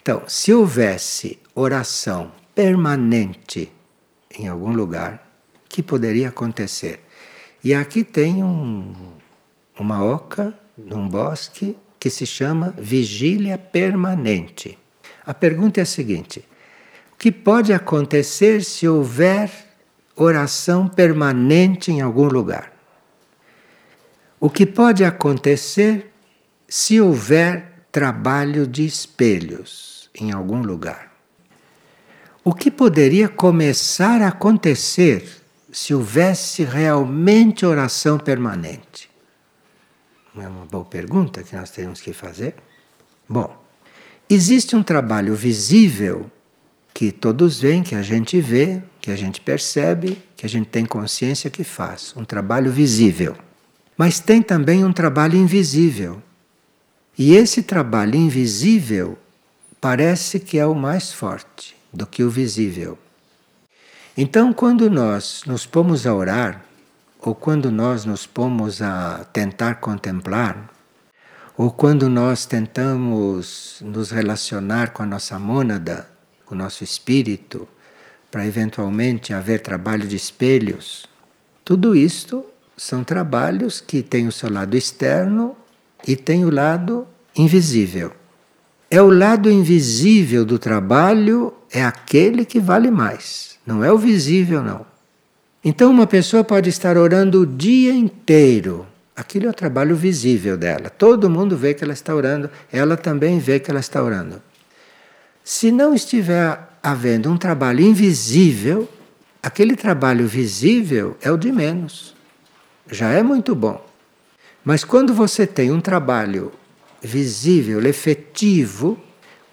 Então, 0.00 0.22
se 0.26 0.50
houvesse 0.50 1.38
oração 1.54 2.32
permanente 2.54 3.70
em 4.34 4.48
algum 4.48 4.72
lugar, 4.72 5.30
o 5.66 5.68
que 5.68 5.82
poderia 5.82 6.30
acontecer? 6.30 7.04
E 7.62 7.74
aqui 7.74 8.02
tem 8.02 8.42
um, 8.42 8.94
uma 9.78 10.02
oca 10.02 10.58
num 10.74 11.06
bosque 11.06 11.76
que 12.00 12.08
se 12.08 12.24
chama 12.24 12.74
vigília 12.78 13.58
permanente. 13.58 14.78
A 15.26 15.34
pergunta 15.34 15.80
é 15.80 15.82
a 15.82 15.86
seguinte: 15.86 16.42
o 17.12 17.16
que 17.18 17.30
pode 17.30 17.74
acontecer 17.74 18.64
se 18.64 18.88
houver 18.88 19.73
oração 20.16 20.88
permanente 20.88 21.90
em 21.90 22.00
algum 22.00 22.26
lugar. 22.26 22.72
O 24.38 24.48
que 24.50 24.66
pode 24.66 25.04
acontecer 25.04 26.12
se 26.68 27.00
houver 27.00 27.86
trabalho 27.90 28.66
de 28.66 28.84
espelhos 28.84 30.10
em 30.20 30.32
algum 30.32 30.62
lugar. 30.62 31.12
O 32.42 32.52
que 32.52 32.70
poderia 32.70 33.28
começar 33.28 34.20
a 34.20 34.28
acontecer 34.28 35.24
se 35.72 35.94
houvesse 35.94 36.64
realmente 36.64 37.64
oração 37.64 38.18
permanente? 38.18 39.08
É 40.36 40.48
uma 40.48 40.66
boa 40.66 40.84
pergunta 40.84 41.42
que 41.42 41.54
nós 41.54 41.70
temos 41.70 42.00
que 42.00 42.12
fazer? 42.12 42.56
Bom, 43.28 43.56
existe 44.28 44.74
um 44.74 44.82
trabalho 44.82 45.34
visível 45.34 46.30
que 46.92 47.12
todos 47.12 47.60
veem, 47.60 47.82
que 47.82 47.94
a 47.94 48.02
gente 48.02 48.40
vê, 48.40 48.82
que 49.04 49.10
a 49.10 49.16
gente 49.16 49.38
percebe, 49.38 50.16
que 50.34 50.46
a 50.46 50.48
gente 50.48 50.68
tem 50.68 50.86
consciência 50.86 51.50
que 51.50 51.62
faz. 51.62 52.14
Um 52.16 52.24
trabalho 52.24 52.72
visível. 52.72 53.36
Mas 53.98 54.18
tem 54.18 54.40
também 54.40 54.82
um 54.82 54.94
trabalho 54.94 55.36
invisível. 55.36 56.22
E 57.18 57.34
esse 57.34 57.62
trabalho 57.62 58.14
invisível 58.14 59.18
parece 59.78 60.40
que 60.40 60.58
é 60.58 60.64
o 60.64 60.74
mais 60.74 61.12
forte 61.12 61.76
do 61.92 62.06
que 62.06 62.24
o 62.24 62.30
visível. 62.30 62.96
Então, 64.16 64.54
quando 64.54 64.88
nós 64.88 65.42
nos 65.46 65.66
pomos 65.66 66.06
a 66.06 66.14
orar, 66.14 66.64
ou 67.20 67.34
quando 67.34 67.70
nós 67.70 68.06
nos 68.06 68.26
pomos 68.26 68.80
a 68.80 69.26
tentar 69.34 69.74
contemplar, 69.82 70.70
ou 71.58 71.70
quando 71.70 72.08
nós 72.08 72.46
tentamos 72.46 73.82
nos 73.82 74.10
relacionar 74.10 74.94
com 74.94 75.02
a 75.02 75.06
nossa 75.06 75.38
mônada, 75.38 76.08
com 76.46 76.54
o 76.54 76.58
nosso 76.58 76.82
espírito, 76.82 77.68
para 78.34 78.44
eventualmente 78.44 79.32
haver 79.32 79.60
trabalho 79.60 80.08
de 80.08 80.16
espelhos, 80.16 81.06
tudo 81.64 81.94
isto 81.94 82.44
são 82.76 83.04
trabalhos 83.04 83.80
que 83.80 84.02
têm 84.02 84.26
o 84.26 84.32
seu 84.32 84.50
lado 84.50 84.76
externo 84.76 85.56
e 86.04 86.16
têm 86.16 86.44
o 86.44 86.50
lado 86.50 87.06
invisível. 87.36 88.10
É 88.90 89.00
o 89.00 89.08
lado 89.08 89.48
invisível 89.48 90.44
do 90.44 90.58
trabalho, 90.58 91.54
é 91.70 91.84
aquele 91.84 92.44
que 92.44 92.58
vale 92.58 92.90
mais, 92.90 93.56
não 93.64 93.84
é 93.84 93.92
o 93.92 93.98
visível, 93.98 94.64
não. 94.64 94.84
Então, 95.64 95.88
uma 95.88 96.04
pessoa 96.04 96.42
pode 96.42 96.68
estar 96.68 96.96
orando 96.96 97.42
o 97.42 97.46
dia 97.46 97.94
inteiro, 97.94 98.84
aquilo 99.14 99.46
é 99.46 99.50
o 99.50 99.54
trabalho 99.54 99.94
visível 99.94 100.56
dela. 100.56 100.90
Todo 100.90 101.30
mundo 101.30 101.56
vê 101.56 101.72
que 101.72 101.84
ela 101.84 101.92
está 101.92 102.12
orando, 102.12 102.50
ela 102.72 102.96
também 102.96 103.38
vê 103.38 103.60
que 103.60 103.70
ela 103.70 103.78
está 103.78 104.02
orando. 104.02 104.42
Se 105.44 105.70
não 105.70 105.94
estiver 105.94 106.73
havendo 106.84 107.30
um 107.30 107.38
trabalho 107.38 107.80
invisível, 107.80 108.86
aquele 109.42 109.74
trabalho 109.74 110.28
visível 110.28 111.16
é 111.22 111.32
o 111.32 111.38
de 111.38 111.50
menos. 111.50 112.14
Já 112.90 113.08
é 113.08 113.22
muito 113.22 113.54
bom. 113.54 113.82
Mas 114.62 114.84
quando 114.84 115.14
você 115.14 115.46
tem 115.46 115.72
um 115.72 115.80
trabalho 115.80 116.52
visível, 117.00 117.82
efetivo, 117.86 119.02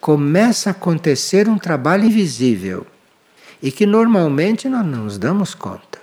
começa 0.02 0.70
a 0.70 0.72
acontecer 0.72 1.48
um 1.48 1.58
trabalho 1.58 2.04
invisível 2.04 2.86
e 3.64 3.72
que 3.72 3.86
normalmente 3.86 4.68
nós 4.68 4.86
não 4.86 5.06
nos 5.06 5.18
damos 5.18 5.56
conta. 5.56 6.02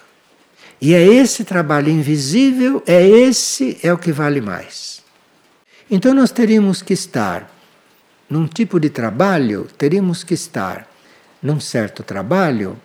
E 0.80 0.94
é 0.94 1.04
esse 1.06 1.44
trabalho 1.44 1.90
invisível, 1.90 2.82
é 2.86 3.06
esse 3.06 3.76
é 3.82 3.92
o 3.92 3.98
que 3.98 4.12
vale 4.12 4.40
mais. 4.40 5.02
Então 5.90 6.14
nós 6.14 6.30
teríamos 6.30 6.80
que 6.80 6.94
estar 6.94 7.52
num 8.30 8.46
tipo 8.46 8.80
de 8.80 8.88
trabalho, 8.88 9.66
teríamos 9.76 10.24
que 10.24 10.32
estar 10.32 10.88
num 11.42 11.60
certo 11.60 12.02
trabalho 12.02 12.78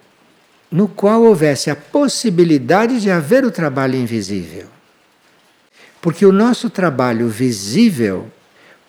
no 0.73 0.87
qual 0.87 1.21
houvesse 1.21 1.69
a 1.69 1.75
possibilidade 1.75 2.99
de 2.99 3.11
haver 3.11 3.45
o 3.45 3.51
trabalho 3.51 3.95
invisível. 3.95 4.65
Porque 6.01 6.25
o 6.25 6.31
nosso 6.31 6.67
trabalho 6.67 7.29
visível 7.29 8.31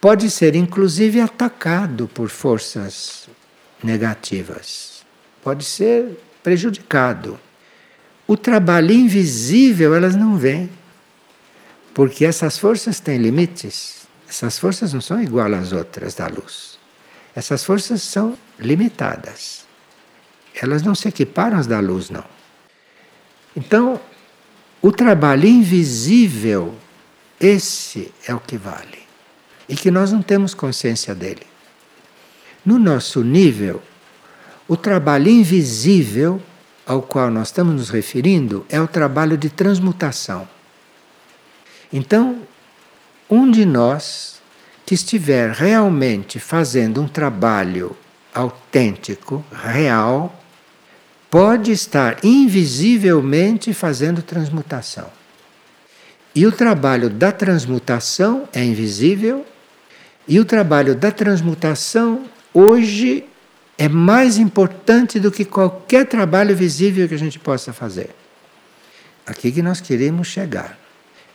pode 0.01 0.31
ser 0.31 0.55
inclusive 0.55 1.21
atacado 1.21 2.09
por 2.15 2.31
forças 2.31 3.29
negativas. 3.83 5.05
Pode 5.43 5.63
ser 5.63 6.19
prejudicado. 6.43 7.39
O 8.27 8.35
trabalho 8.35 8.93
invisível 8.93 9.95
elas 9.95 10.17
não 10.17 10.39
vêm. 10.39 10.71
Porque 11.93 12.25
essas 12.25 12.59
forças 12.59 12.99
têm 12.99 13.19
limites. 13.19 14.07
Essas 14.27 14.59
forças 14.59 14.95
não 14.95 15.03
são 15.03 15.23
igual 15.23 15.53
às 15.53 15.71
outras 15.71 16.15
da 16.15 16.27
luz. 16.29 16.79
Essas 17.35 17.65
forças 17.65 18.03
são 18.03 18.39
limitadas. 18.59 19.65
Elas 20.55 20.83
não 20.83 20.95
se 20.95 21.09
equiparam 21.09 21.59
às 21.59 21.67
da 21.67 21.81
luz, 21.81 22.11
não. 22.11 22.25
Então, 23.57 24.01
o 24.81 24.93
trabalho 24.93 25.47
invisível, 25.47 26.75
esse 27.41 28.13
é 28.27 28.35
o 28.35 28.41
que 28.41 28.57
vale 28.57 29.03
e 29.69 29.75
que 29.75 29.91
nós 29.91 30.13
não 30.13 30.23
temos 30.23 30.55
consciência 30.55 31.15
dele. 31.15 31.47
No 32.65 32.79
nosso 32.79 33.23
nível, 33.23 33.83
o 34.69 34.77
trabalho 34.77 35.29
invisível 35.29 36.41
ao 36.87 37.03
qual 37.03 37.31
nós 37.31 37.49
estamos 37.49 37.75
nos 37.75 37.91
referindo 37.91 38.65
é 38.69 38.81
o 38.81 38.87
trabalho 38.87 39.37
de 39.37 39.49
transmutação. 39.49 40.49
Então, 41.93 42.43
um 43.29 43.51
de 43.51 43.65
nós 43.65 44.41
que 44.85 44.95
estiver 44.95 45.51
realmente 45.51 46.39
fazendo 46.39 47.01
um 47.01 47.09
trabalho 47.09 47.97
autêntico, 48.35 49.45
real, 49.53 50.43
pode 51.31 51.73
estar 51.73 52.19
invisivelmente 52.23 53.73
fazendo 53.73 54.23
transmutação. 54.23 55.09
E 56.35 56.47
o 56.47 56.53
trabalho 56.53 57.09
da 57.09 57.31
transmutação 57.31 58.49
é 58.53 58.63
invisível 58.65 59.47
e 60.27 60.41
o 60.41 60.45
trabalho 60.45 60.95
da 60.95 61.11
transmutação 61.11 62.25
hoje 62.53 63.25
é 63.79 63.89
mais 63.89 64.39
importante 64.39 65.21
do 65.21 65.31
que 65.31 65.45
qualquer 65.45 66.07
trabalho 66.07 66.55
visível 66.57 67.09
que 67.09 67.15
a 67.15 67.19
gente 67.19 67.39
possa 67.39 67.73
fazer. 67.73 68.11
Aqui 69.27 69.51
que 69.51 69.63
nós 69.63 69.81
queremos 69.81 70.27
chegar. 70.27 70.79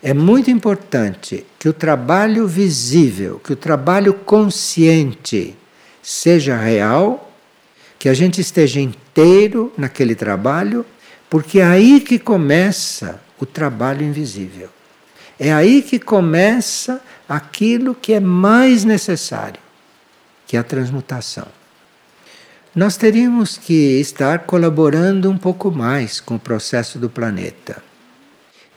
É 0.02 0.14
muito 0.14 0.50
importante 0.50 1.46
que 1.58 1.68
o 1.68 1.74
trabalho 1.74 2.48
visível, 2.48 3.40
que 3.40 3.52
o 3.52 3.56
trabalho 3.56 4.14
consciente 4.14 5.56
seja 6.02 6.56
real, 6.56 7.30
que 7.98 8.08
a 8.08 8.14
gente 8.14 8.40
esteja 8.40 8.80
inteiro 8.80 9.74
naquele 9.78 10.16
trabalho, 10.16 10.86
porque 11.30 11.60
é 11.60 11.66
aí 11.66 12.00
que 12.00 12.18
começa 12.18 13.22
o 13.38 13.46
trabalho 13.46 14.04
invisível. 14.06 14.70
É 15.38 15.52
aí 15.52 15.82
que 15.82 16.00
começa 16.00 17.02
aquilo 17.28 17.94
que 17.94 18.14
é 18.14 18.20
mais 18.22 18.86
necessário, 18.86 19.60
que 20.48 20.56
é 20.56 20.60
a 20.60 20.64
transmutação. 20.64 21.48
Nós 22.74 22.96
teríamos 22.96 23.58
que 23.58 24.00
estar 24.00 24.40
colaborando 24.40 25.30
um 25.30 25.38
pouco 25.38 25.70
mais 25.72 26.22
com 26.22 26.36
o 26.36 26.40
processo 26.40 26.98
do 26.98 27.10
planeta. 27.10 27.89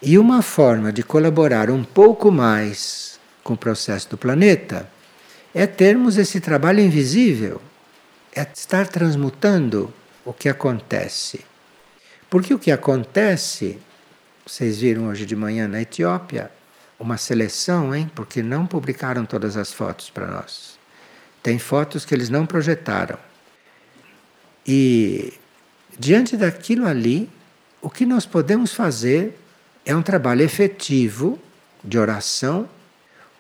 E 0.03 0.19
uma 0.19 0.43
forma 0.43 0.93
de 0.93 1.05
colaborar 1.05 1.71
um 1.71 1.85
pouco 1.85 2.33
mais 2.33 3.21
com 3.45 3.55
o 3.55 3.57
processo 3.57 4.11
do 4.11 4.19
planeta 4.19 4.91
é 5.55 5.65
termos 5.65 6.19
esse 6.19 6.41
trabalho 6.41 6.81
invisível, 6.81 7.63
é 8.35 8.43
estar 8.43 8.89
transmutando 8.89 9.95
o 10.25 10.33
que 10.33 10.49
acontece. 10.49 11.45
Porque 12.29 12.53
o 12.53 12.59
que 12.59 12.73
acontece 12.73 13.79
vocês 14.45 14.81
viram 14.81 15.07
hoje 15.07 15.25
de 15.25 15.37
manhã 15.37 15.69
na 15.69 15.83
Etiópia 15.83 16.51
uma 16.99 17.17
seleção, 17.17 17.95
hein? 17.95 18.11
Porque 18.13 18.43
não 18.43 18.67
publicaram 18.67 19.25
todas 19.25 19.57
as 19.57 19.73
fotos 19.73 20.11
para 20.11 20.27
nós. 20.27 20.79
Tem 21.43 21.59
fotos 21.59 22.05
que 22.05 22.15
eles 22.15 22.29
não 22.29 22.45
projetaram. 22.45 23.19
E 24.67 25.33
diante 25.97 26.37
daquilo 26.37 26.87
ali, 26.87 27.31
o 27.81 27.91
que 27.91 28.05
nós 28.05 28.27
podemos 28.27 28.73
fazer 28.73 29.39
é 29.85 29.95
um 29.95 30.03
trabalho 30.03 30.43
efetivo 30.43 31.39
de 31.83 31.99
oração, 31.99 32.69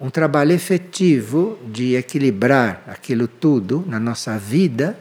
um 0.00 0.10
trabalho 0.10 0.52
efetivo 0.52 1.58
de 1.66 1.94
equilibrar 1.94 2.82
aquilo 2.86 3.28
tudo 3.28 3.84
na 3.86 4.00
nossa 4.00 4.36
vida, 4.36 4.98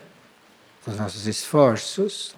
com 0.85 0.91
os 0.91 0.97
nossos 0.97 1.25
esforços, 1.25 2.35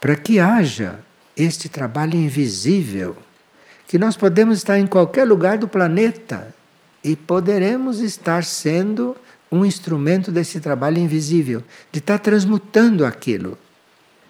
para 0.00 0.14
que 0.14 0.38
haja 0.38 1.00
este 1.36 1.68
trabalho 1.68 2.14
invisível, 2.14 3.16
que 3.88 3.98
nós 3.98 4.16
podemos 4.16 4.58
estar 4.58 4.78
em 4.78 4.86
qualquer 4.86 5.24
lugar 5.24 5.58
do 5.58 5.66
planeta 5.66 6.54
e 7.02 7.16
poderemos 7.16 8.00
estar 8.00 8.44
sendo 8.44 9.16
um 9.50 9.64
instrumento 9.64 10.30
desse 10.30 10.60
trabalho 10.60 10.98
invisível, 10.98 11.64
de 11.90 11.98
estar 11.98 12.20
transmutando 12.20 13.04
aquilo. 13.04 13.58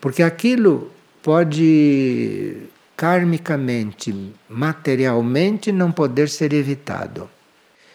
Porque 0.00 0.22
aquilo 0.22 0.90
pode 1.22 2.56
karmicamente, 3.00 4.34
materialmente 4.46 5.72
não 5.72 5.90
poder 5.90 6.28
ser 6.28 6.52
evitado. 6.52 7.30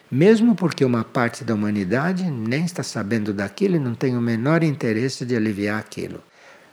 Mesmo 0.09 0.55
porque 0.55 0.83
uma 0.83 1.03
parte 1.03 1.43
da 1.43 1.53
humanidade 1.53 2.23
nem 2.23 2.65
está 2.65 2.81
sabendo 2.81 3.31
daquilo 3.31 3.75
e 3.75 3.79
não 3.79 3.93
tem 3.93 4.17
o 4.17 4.19
menor 4.21 4.63
interesse 4.63 5.23
de 5.23 5.35
aliviar 5.35 5.79
aquilo. 5.79 6.23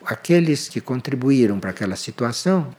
Aqueles 0.03 0.67
que 0.67 0.81
contribuíram 0.81 1.61
para 1.61 1.69
aquela 1.69 1.95
situação, 1.95 2.75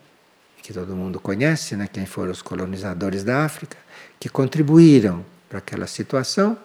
que 0.63 0.73
todo 0.73 0.95
mundo 0.95 1.19
conhece, 1.19 1.75
né, 1.75 1.87
quem 1.87 2.07
foram 2.07 2.31
os 2.31 2.41
colonizadores 2.41 3.23
da 3.23 3.45
África, 3.45 3.77
que 4.19 4.29
contribuíram 4.29 5.23
para 5.47 5.59
aquela 5.59 5.85
situação, 5.85 6.57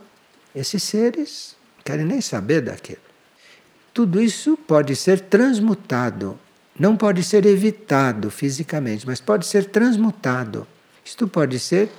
esses 0.57 0.83
seres 0.83 1.55
querem 1.85 2.07
nem 2.07 2.22
saber 2.22 2.62
daquilo. 2.62 3.03
Tudo 3.92 4.18
isso 4.18 4.57
pode 4.57 4.96
ser 4.96 5.20
transmutado, 5.20 6.38
não 6.79 6.97
pode 6.97 7.23
ser 7.25 7.45
evitado 7.45 8.31
fisicamente, 8.31 9.07
mas 9.07 9.21
pode 9.21 9.47
ser 9.47 9.67
transmutado. 9.67 10.67
Isto 11.05 11.27
pode 11.27 11.59
ser 11.59 11.91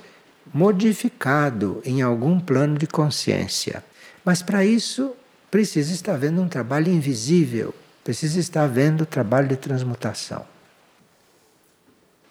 modificado 0.53 1.81
em 1.83 2.01
algum 2.01 2.39
plano 2.39 2.77
de 2.77 2.87
consciência. 2.87 3.83
Mas 4.23 4.41
para 4.41 4.63
isso 4.63 5.13
precisa 5.51 5.91
estar 5.93 6.13
havendo 6.13 6.41
um 6.41 6.47
trabalho 6.47 6.91
invisível, 6.91 7.73
precisa 8.03 8.39
estar 8.39 8.63
havendo 8.63 9.05
trabalho 9.05 9.47
de 9.47 9.57
transmutação. 9.57 10.45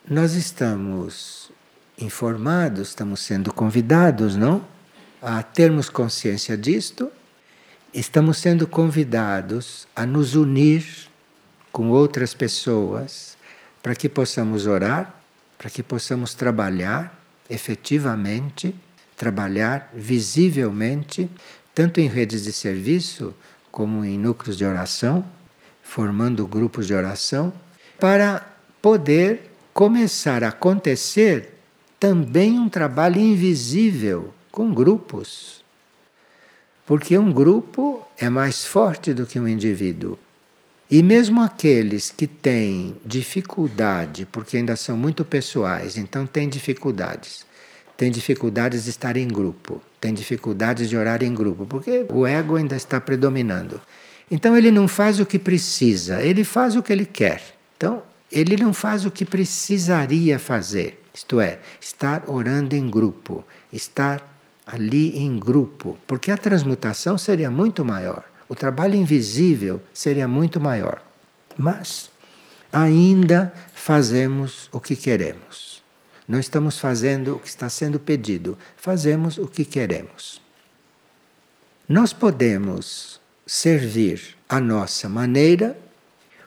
Nós 0.08 0.34
estamos 0.34 1.50
informados, 1.98 2.88
estamos 2.88 3.20
sendo 3.20 3.52
convidados, 3.52 4.36
não? 4.36 4.64
A 5.20 5.42
termos 5.42 5.90
consciência 5.90 6.56
disto, 6.56 7.10
estamos 7.92 8.38
sendo 8.38 8.66
convidados 8.66 9.86
a 9.94 10.06
nos 10.06 10.34
unir 10.34 11.07
com 11.72 11.90
outras 11.90 12.34
pessoas 12.34 13.36
para 13.82 13.94
que 13.94 14.08
possamos 14.08 14.66
orar, 14.66 15.14
para 15.56 15.70
que 15.70 15.82
possamos 15.82 16.34
trabalhar 16.34 17.18
efetivamente, 17.48 18.74
trabalhar 19.16 19.90
visivelmente, 19.94 21.30
tanto 21.74 22.00
em 22.00 22.08
redes 22.08 22.44
de 22.44 22.52
serviço 22.52 23.34
como 23.70 24.04
em 24.04 24.18
núcleos 24.18 24.56
de 24.56 24.64
oração, 24.64 25.24
formando 25.82 26.46
grupos 26.46 26.86
de 26.86 26.94
oração, 26.94 27.52
para 27.98 28.46
poder 28.82 29.50
começar 29.72 30.44
a 30.44 30.48
acontecer 30.48 31.54
também 31.98 32.58
um 32.58 32.68
trabalho 32.68 33.20
invisível 33.20 34.34
com 34.50 34.72
grupos. 34.72 35.64
Porque 36.86 37.18
um 37.18 37.32
grupo 37.32 38.06
é 38.16 38.28
mais 38.28 38.64
forte 38.64 39.12
do 39.12 39.26
que 39.26 39.38
um 39.38 39.46
indivíduo. 39.46 40.18
E 40.90 41.02
mesmo 41.02 41.42
aqueles 41.42 42.10
que 42.10 42.26
têm 42.26 42.96
dificuldade, 43.04 44.26
porque 44.32 44.56
ainda 44.56 44.74
são 44.74 44.96
muito 44.96 45.22
pessoais, 45.22 45.98
então 45.98 46.26
têm 46.26 46.48
dificuldades. 46.48 47.44
Têm 47.94 48.10
dificuldades 48.10 48.84
de 48.84 48.90
estar 48.90 49.14
em 49.18 49.28
grupo, 49.28 49.82
têm 50.00 50.14
dificuldades 50.14 50.88
de 50.88 50.96
orar 50.96 51.22
em 51.22 51.34
grupo, 51.34 51.66
porque 51.66 52.06
o 52.08 52.26
ego 52.26 52.56
ainda 52.56 52.74
está 52.74 52.98
predominando. 52.98 53.78
Então 54.30 54.56
ele 54.56 54.70
não 54.70 54.88
faz 54.88 55.20
o 55.20 55.26
que 55.26 55.38
precisa, 55.38 56.22
ele 56.22 56.42
faz 56.42 56.74
o 56.74 56.82
que 56.82 56.92
ele 56.92 57.04
quer. 57.04 57.42
Então 57.76 58.02
ele 58.32 58.56
não 58.56 58.72
faz 58.72 59.04
o 59.04 59.10
que 59.10 59.26
precisaria 59.26 60.38
fazer, 60.38 61.02
isto 61.12 61.38
é, 61.38 61.58
estar 61.78 62.24
orando 62.30 62.74
em 62.74 62.88
grupo, 62.88 63.44
estar 63.70 64.22
ali 64.66 65.18
em 65.18 65.38
grupo, 65.38 65.98
porque 66.06 66.30
a 66.30 66.36
transmutação 66.36 67.18
seria 67.18 67.50
muito 67.50 67.84
maior 67.84 68.24
o 68.48 68.54
trabalho 68.54 68.94
invisível 68.94 69.80
seria 69.92 70.26
muito 70.26 70.60
maior. 70.60 71.02
Mas 71.56 72.10
ainda 72.72 73.52
fazemos 73.74 74.68
o 74.72 74.80
que 74.80 74.96
queremos. 74.96 75.82
Não 76.26 76.38
estamos 76.38 76.78
fazendo 76.78 77.36
o 77.36 77.38
que 77.38 77.48
está 77.48 77.68
sendo 77.68 77.98
pedido, 77.98 78.56
fazemos 78.76 79.38
o 79.38 79.46
que 79.46 79.64
queremos. 79.64 80.40
Nós 81.88 82.12
podemos 82.12 83.18
servir 83.46 84.36
a 84.46 84.60
nossa 84.60 85.08
maneira, 85.08 85.78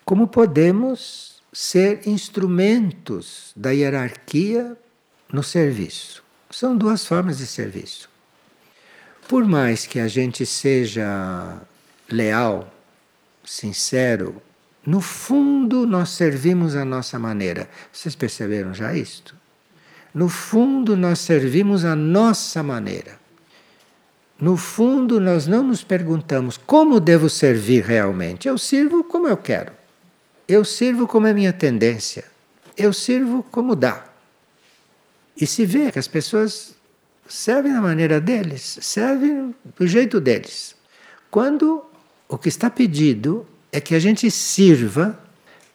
como 0.05 0.27
podemos 0.27 1.41
ser 1.51 2.07
instrumentos 2.07 3.51
da 3.55 3.71
hierarquia 3.71 4.77
no 5.33 5.41
serviço. 5.41 6.23
São 6.51 6.77
duas 6.77 7.05
formas 7.05 7.39
de 7.39 7.47
serviço. 7.47 8.09
Por 9.27 9.45
mais 9.45 9.85
que 9.87 9.99
a 9.99 10.07
gente 10.07 10.45
seja 10.45 11.59
leal, 12.15 12.71
sincero, 13.43 14.41
no 14.85 14.99
fundo 14.99 15.85
nós 15.85 16.09
servimos 16.09 16.75
a 16.75 16.83
nossa 16.83 17.19
maneira. 17.19 17.69
Vocês 17.91 18.15
perceberam 18.15 18.73
já 18.73 18.93
isto? 18.95 19.35
No 20.13 20.27
fundo 20.27 20.97
nós 20.97 21.19
servimos 21.19 21.85
a 21.85 21.95
nossa 21.95 22.63
maneira. 22.63 23.19
No 24.39 24.57
fundo 24.57 25.19
nós 25.19 25.45
não 25.45 25.61
nos 25.61 25.83
perguntamos 25.83 26.57
como 26.57 26.99
devo 26.99 27.29
servir 27.29 27.83
realmente. 27.83 28.47
Eu 28.47 28.57
sirvo 28.57 29.03
como 29.03 29.27
eu 29.27 29.37
quero. 29.37 29.71
Eu 30.47 30.65
sirvo 30.65 31.07
como 31.07 31.27
é 31.27 31.33
minha 31.33 31.53
tendência. 31.53 32.25
Eu 32.75 32.91
sirvo 32.91 33.43
como 33.51 33.75
dá. 33.75 34.05
E 35.39 35.45
se 35.45 35.65
vê 35.65 35.91
que 35.91 35.99
as 35.99 36.07
pessoas 36.07 36.75
servem 37.27 37.71
da 37.71 37.81
maneira 37.81 38.19
deles, 38.19 38.79
servem 38.81 39.55
do 39.77 39.87
jeito 39.87 40.19
deles. 40.19 40.75
Quando 41.29 41.85
o 42.31 42.37
que 42.37 42.47
está 42.47 42.69
pedido 42.69 43.45
é 43.73 43.81
que 43.81 43.93
a 43.93 43.99
gente 43.99 44.31
sirva 44.31 45.19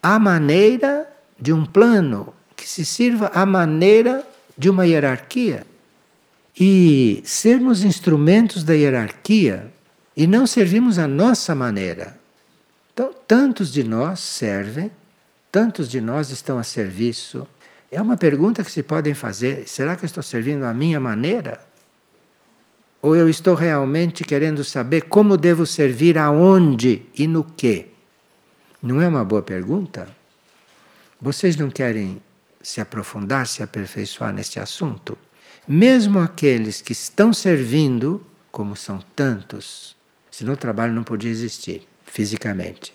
à 0.02 0.18
maneira 0.18 1.06
de 1.38 1.52
um 1.52 1.66
plano, 1.66 2.32
que 2.56 2.66
se 2.66 2.82
sirva 2.82 3.30
à 3.34 3.44
maneira 3.44 4.26
de 4.56 4.70
uma 4.70 4.86
hierarquia. 4.86 5.66
E 6.58 7.20
sermos 7.26 7.84
instrumentos 7.84 8.64
da 8.64 8.72
hierarquia 8.72 9.70
e 10.16 10.26
não 10.26 10.46
servimos 10.46 10.98
à 10.98 11.06
nossa 11.06 11.54
maneira. 11.54 12.18
Então, 12.94 13.12
tantos 13.28 13.70
de 13.70 13.84
nós 13.84 14.20
servem, 14.20 14.90
tantos 15.52 15.90
de 15.90 16.00
nós 16.00 16.30
estão 16.30 16.58
a 16.58 16.62
serviço. 16.62 17.46
É 17.92 18.00
uma 18.00 18.16
pergunta 18.16 18.64
que 18.64 18.72
se 18.72 18.82
podem 18.82 19.12
fazer: 19.12 19.68
será 19.68 19.94
que 19.94 20.04
eu 20.04 20.06
estou 20.06 20.22
servindo 20.22 20.64
à 20.64 20.72
minha 20.72 20.98
maneira? 20.98 21.60
Ou 23.06 23.14
eu 23.14 23.28
estou 23.28 23.54
realmente 23.54 24.24
querendo 24.24 24.64
saber 24.64 25.02
como 25.02 25.36
devo 25.36 25.64
servir 25.64 26.18
aonde 26.18 27.02
e 27.16 27.28
no 27.28 27.44
que? 27.44 27.86
Não 28.82 29.00
é 29.00 29.06
uma 29.06 29.24
boa 29.24 29.42
pergunta? 29.42 30.08
Vocês 31.20 31.54
não 31.54 31.70
querem 31.70 32.20
se 32.60 32.80
aprofundar, 32.80 33.46
se 33.46 33.62
aperfeiçoar 33.62 34.32
neste 34.32 34.58
assunto? 34.58 35.16
Mesmo 35.68 36.18
aqueles 36.18 36.80
que 36.80 36.90
estão 36.90 37.32
servindo, 37.32 38.26
como 38.50 38.74
são 38.74 38.98
tantos, 39.14 39.94
senão 40.28 40.54
o 40.54 40.56
trabalho 40.56 40.92
não 40.92 41.04
podia 41.04 41.30
existir 41.30 41.86
fisicamente. 42.04 42.92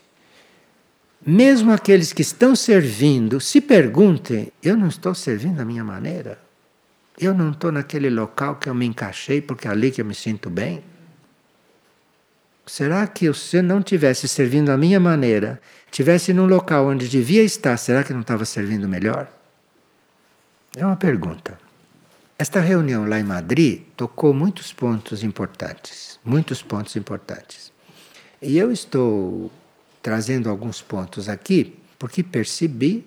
Mesmo 1.25 1.71
aqueles 1.71 2.11
que 2.11 2.21
estão 2.21 2.53
servindo, 2.53 3.39
se 3.39 3.61
perguntem: 3.61 4.51
eu 4.61 4.75
não 4.75 4.89
estou 4.89 5.15
servindo 5.15 5.55
da 5.55 5.63
minha 5.63 5.85
maneira? 5.85 6.50
Eu 7.21 7.35
não 7.35 7.51
estou 7.51 7.71
naquele 7.71 8.09
local 8.09 8.55
que 8.55 8.67
eu 8.67 8.73
me 8.73 8.87
encaixei 8.87 9.43
porque 9.43 9.67
é 9.67 9.71
ali 9.71 9.91
que 9.91 10.01
eu 10.01 10.05
me 10.05 10.15
sinto 10.15 10.49
bem? 10.49 10.83
Será 12.65 13.05
que 13.05 13.31
se 13.31 13.57
eu 13.57 13.63
não 13.63 13.83
tivesse 13.83 14.27
servindo 14.27 14.71
a 14.71 14.77
minha 14.77 14.99
maneira, 14.99 15.61
tivesse 15.91 16.33
num 16.33 16.47
local 16.47 16.87
onde 16.87 17.07
devia 17.07 17.43
estar, 17.43 17.77
será 17.77 18.03
que 18.03 18.11
não 18.11 18.21
estava 18.21 18.43
servindo 18.43 18.87
melhor? 18.87 19.31
É 20.75 20.83
uma 20.83 20.95
pergunta. 20.95 21.59
Esta 22.39 22.59
reunião 22.59 23.07
lá 23.07 23.19
em 23.19 23.23
Madrid 23.23 23.83
tocou 23.95 24.33
muitos 24.33 24.73
pontos 24.73 25.23
importantes, 25.23 26.19
muitos 26.25 26.63
pontos 26.63 26.95
importantes. 26.95 27.71
E 28.41 28.57
eu 28.57 28.71
estou 28.71 29.51
trazendo 30.01 30.49
alguns 30.49 30.81
pontos 30.81 31.29
aqui 31.29 31.77
porque 31.99 32.23
percebi 32.23 33.05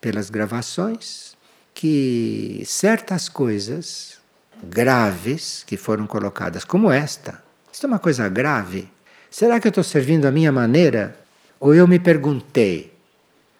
pelas 0.00 0.30
gravações 0.30 1.33
que 1.74 2.62
certas 2.64 3.28
coisas 3.28 4.18
graves 4.62 5.64
que 5.66 5.76
foram 5.76 6.06
colocadas, 6.06 6.64
como 6.64 6.90
esta, 6.90 7.42
isso 7.70 7.84
é 7.84 7.88
uma 7.88 7.98
coisa 7.98 8.28
grave. 8.28 8.88
Será 9.28 9.58
que 9.58 9.66
eu 9.66 9.70
estou 9.70 9.82
servindo 9.82 10.26
a 10.26 10.30
minha 10.30 10.52
maneira? 10.52 11.18
Ou 11.58 11.74
eu 11.74 11.88
me 11.88 11.98
perguntei, 11.98 12.94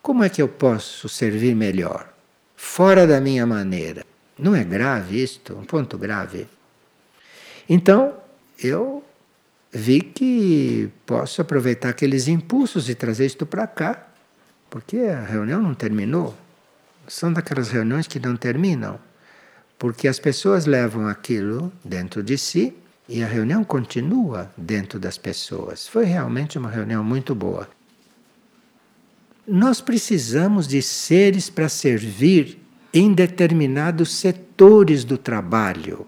como 0.01 0.23
é 0.23 0.29
que 0.29 0.41
eu 0.41 0.47
posso 0.47 1.09
servir 1.09 1.55
melhor? 1.57 2.09
Fora 2.55 3.07
da 3.07 3.21
minha 3.21 3.45
maneira. 3.45 4.05
Não 4.39 4.55
é 4.55 4.63
grave 4.63 5.23
isto? 5.23 5.55
Um 5.55 5.65
ponto 5.65 5.99
grave. 5.99 6.47
Então, 7.69 8.15
eu 8.63 9.03
vi 9.73 10.01
que 10.01 10.89
posso 11.05 11.43
aproveitar 11.43 11.89
aqueles 11.89 12.29
impulsos 12.29 12.89
e 12.89 12.95
trazer 12.95 13.27
isto 13.27 13.45
para 13.45 13.67
cá, 13.67 14.07
porque 14.71 14.99
a 14.99 15.23
reunião 15.25 15.61
não 15.61 15.75
terminou 15.75 16.35
são 17.07 17.33
daquelas 17.33 17.71
reuniões 17.71 18.07
que 18.07 18.19
não 18.19 18.37
terminam, 18.37 18.99
porque 19.79 20.09
as 20.09 20.19
pessoas 20.19 20.67
levam 20.67 21.07
aquilo 21.07 21.73
dentro 21.85 22.23
de 22.23 22.39
si 22.39 22.75
e 23.09 23.23
a 23.23 23.27
reunião 23.27 23.63
continua 23.65 24.51
dentro 24.57 24.99
das 24.99 25.19
pessoas. 25.19 25.87
Foi 25.87 26.05
realmente 26.05 26.59
uma 26.59 26.71
reunião 26.71 27.05
muito 27.05 27.35
boa. 27.35 27.69
Nós 29.47 29.81
precisamos 29.81 30.67
de 30.67 30.81
seres 30.81 31.51
para 31.51 31.69
servir 31.69 32.59
em 32.93 33.13
determinados 33.13 34.13
setores 34.15 35.05
do 35.05 35.19
trabalho. 35.19 36.07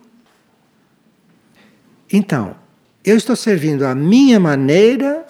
Então, 2.11 2.57
eu 3.05 3.17
estou 3.17 3.37
servindo 3.37 3.85
a 3.85 3.95
minha 3.95 4.41
maneira 4.41 5.27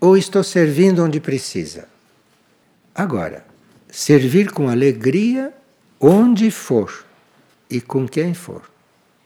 ou 0.00 0.16
estou 0.16 0.42
servindo 0.42 1.04
onde 1.04 1.20
precisa? 1.20 1.88
Agora, 2.94 3.51
servir 3.92 4.50
com 4.50 4.70
alegria 4.70 5.52
onde 6.00 6.50
for 6.50 7.04
e 7.68 7.78
com 7.78 8.08
quem 8.08 8.32
for. 8.32 8.62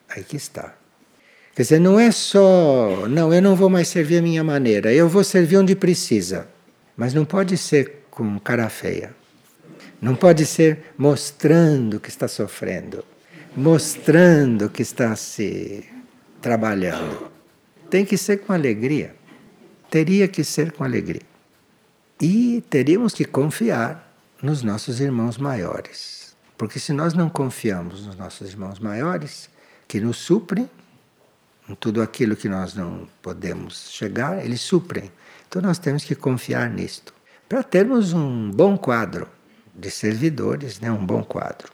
Aí 0.08 0.24
que 0.24 0.36
está. 0.36 0.74
Quer 1.54 1.62
dizer, 1.62 1.80
não 1.80 1.98
é 1.98 2.10
só, 2.10 3.06
não, 3.08 3.32
eu 3.32 3.40
não 3.40 3.54
vou 3.54 3.70
mais 3.70 3.88
servir 3.88 4.18
a 4.18 4.22
minha 4.22 4.44
maneira, 4.44 4.92
eu 4.92 5.08
vou 5.08 5.24
servir 5.24 5.56
onde 5.56 5.74
precisa. 5.74 6.48
Mas 6.96 7.14
não 7.14 7.24
pode 7.24 7.56
ser 7.56 8.06
com 8.10 8.38
cara 8.40 8.68
feia. 8.68 9.14
Não 10.02 10.14
pode 10.14 10.44
ser 10.44 10.80
mostrando 10.98 12.00
que 12.00 12.10
está 12.10 12.28
sofrendo, 12.28 13.04
mostrando 13.56 14.68
que 14.68 14.82
está 14.82 15.14
se 15.16 15.84
trabalhando. 16.42 17.30
Tem 17.88 18.04
que 18.04 18.18
ser 18.18 18.38
com 18.38 18.52
alegria. 18.52 19.14
Teria 19.90 20.26
que 20.26 20.42
ser 20.42 20.72
com 20.72 20.84
alegria. 20.84 21.22
E 22.20 22.62
teríamos 22.68 23.14
que 23.14 23.24
confiar 23.24 24.05
nos 24.42 24.62
nossos 24.62 25.00
irmãos 25.00 25.38
maiores. 25.38 26.36
Porque 26.56 26.78
se 26.78 26.92
nós 26.92 27.14
não 27.14 27.28
confiamos 27.28 28.06
nos 28.06 28.16
nossos 28.16 28.48
irmãos 28.48 28.78
maiores, 28.78 29.48
que 29.86 30.00
nos 30.00 30.16
suprem, 30.16 30.68
em 31.68 31.74
tudo 31.74 32.00
aquilo 32.00 32.36
que 32.36 32.48
nós 32.48 32.74
não 32.74 33.08
podemos 33.20 33.90
chegar, 33.90 34.44
eles 34.44 34.60
suprem. 34.60 35.10
Então 35.48 35.60
nós 35.60 35.78
temos 35.78 36.04
que 36.04 36.14
confiar 36.14 36.70
nisto. 36.70 37.12
Para 37.48 37.62
termos 37.62 38.12
um 38.12 38.50
bom 38.50 38.76
quadro 38.76 39.28
de 39.74 39.90
servidores, 39.90 40.80
né? 40.80 40.90
um 40.90 41.04
bom 41.04 41.22
quadro. 41.22 41.70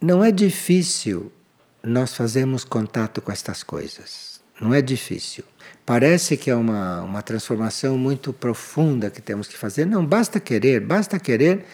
Não 0.00 0.24
é 0.24 0.30
difícil 0.30 1.32
nós 1.82 2.14
fazermos 2.14 2.64
contato 2.64 3.20
com 3.20 3.30
estas 3.30 3.62
coisas. 3.62 4.40
Não 4.60 4.72
é 4.72 4.80
difícil. 4.80 5.44
Parece 5.86 6.36
que 6.36 6.50
é 6.50 6.54
uma, 6.54 7.02
uma 7.02 7.20
transformação 7.20 7.98
muito 7.98 8.32
profunda 8.32 9.10
que 9.10 9.20
temos 9.20 9.46
que 9.46 9.56
fazer. 9.56 9.84
Não, 9.84 10.04
basta 10.04 10.40
querer, 10.40 10.80
basta 10.80 11.18
querer, 11.18 11.66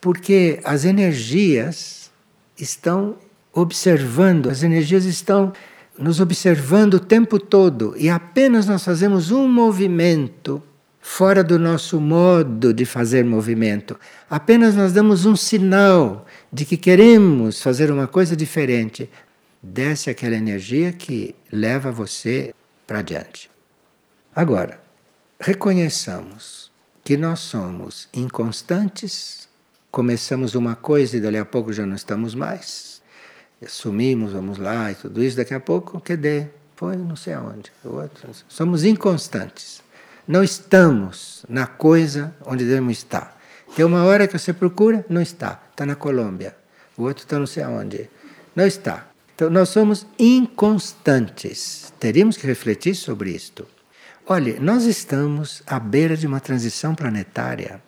porque 0.00 0.60
as 0.62 0.84
energias 0.84 2.10
estão 2.56 3.16
observando, 3.52 4.48
as 4.48 4.62
energias 4.62 5.04
estão 5.04 5.52
nos 5.98 6.20
observando 6.20 6.94
o 6.94 7.00
tempo 7.00 7.40
todo 7.40 7.94
e 7.96 8.08
apenas 8.08 8.66
nós 8.66 8.84
fazemos 8.84 9.30
um 9.30 9.48
movimento 9.48 10.62
fora 11.00 11.42
do 11.42 11.58
nosso 11.58 12.00
modo 12.00 12.74
de 12.74 12.84
fazer 12.84 13.24
movimento. 13.24 13.98
Apenas 14.28 14.76
nós 14.76 14.92
damos 14.92 15.24
um 15.24 15.34
sinal 15.34 16.26
de 16.52 16.64
que 16.64 16.76
queremos 16.76 17.62
fazer 17.62 17.90
uma 17.90 18.06
coisa 18.06 18.36
diferente. 18.36 19.08
Desce 19.62 20.10
aquela 20.10 20.36
energia 20.36 20.92
que 20.92 21.34
leva 21.50 21.90
você 21.90 22.54
para 22.86 23.02
diante. 23.02 23.55
Agora, 24.36 24.78
reconheçamos 25.40 26.70
que 27.02 27.16
nós 27.16 27.40
somos 27.40 28.06
inconstantes, 28.12 29.48
começamos 29.90 30.54
uma 30.54 30.76
coisa 30.76 31.16
e 31.16 31.20
dali 31.22 31.38
a 31.38 31.44
pouco 31.46 31.72
já 31.72 31.86
não 31.86 31.96
estamos 31.96 32.34
mais. 32.34 33.00
Assumimos, 33.64 34.34
vamos 34.34 34.58
lá 34.58 34.92
e 34.92 34.94
tudo 34.94 35.24
isso, 35.24 35.38
daqui 35.38 35.54
a 35.54 35.60
pouco, 35.60 35.98
cadê? 36.02 36.48
Foi 36.74 36.96
não 36.96 37.16
sei 37.16 37.32
aonde. 37.32 37.72
Outro. 37.82 38.28
Somos 38.46 38.84
inconstantes. 38.84 39.82
Não 40.28 40.44
estamos 40.44 41.42
na 41.48 41.66
coisa 41.66 42.36
onde 42.44 42.66
devemos 42.66 42.98
estar. 42.98 43.40
Tem 43.74 43.86
uma 43.86 44.04
hora 44.04 44.28
que 44.28 44.38
você 44.38 44.52
procura, 44.52 45.02
não 45.08 45.22
está. 45.22 45.62
Está 45.70 45.86
na 45.86 45.94
Colômbia. 45.94 46.54
O 46.94 47.04
outro 47.04 47.24
está 47.24 47.38
não 47.38 47.46
sei 47.46 47.62
aonde. 47.62 48.10
Não 48.54 48.66
está. 48.66 49.08
Então 49.34 49.48
nós 49.48 49.70
somos 49.70 50.06
inconstantes. 50.18 51.90
Teríamos 51.98 52.36
que 52.36 52.46
refletir 52.46 52.94
sobre 52.94 53.30
isto. 53.30 53.66
Olhe, 54.28 54.58
nós 54.58 54.86
estamos 54.86 55.62
à 55.64 55.78
beira 55.78 56.16
de 56.16 56.26
uma 56.26 56.40
transição 56.40 56.96
planetária. 56.96 57.80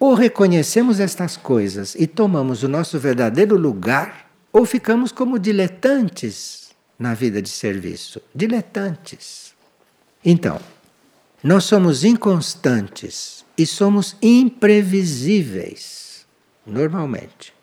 Ou 0.00 0.14
reconhecemos 0.14 0.98
estas 0.98 1.36
coisas 1.36 1.94
e 1.94 2.04
tomamos 2.04 2.64
o 2.64 2.68
nosso 2.68 2.98
verdadeiro 2.98 3.56
lugar, 3.56 4.28
ou 4.52 4.66
ficamos 4.66 5.12
como 5.12 5.38
diletantes 5.38 6.70
na 6.98 7.14
vida 7.14 7.40
de 7.40 7.48
serviço. 7.48 8.20
Diletantes. 8.34 9.54
Então, 10.24 10.60
nós 11.40 11.62
somos 11.62 12.02
inconstantes 12.02 13.44
e 13.56 13.64
somos 13.64 14.16
imprevisíveis, 14.20 16.26
normalmente. 16.66 17.54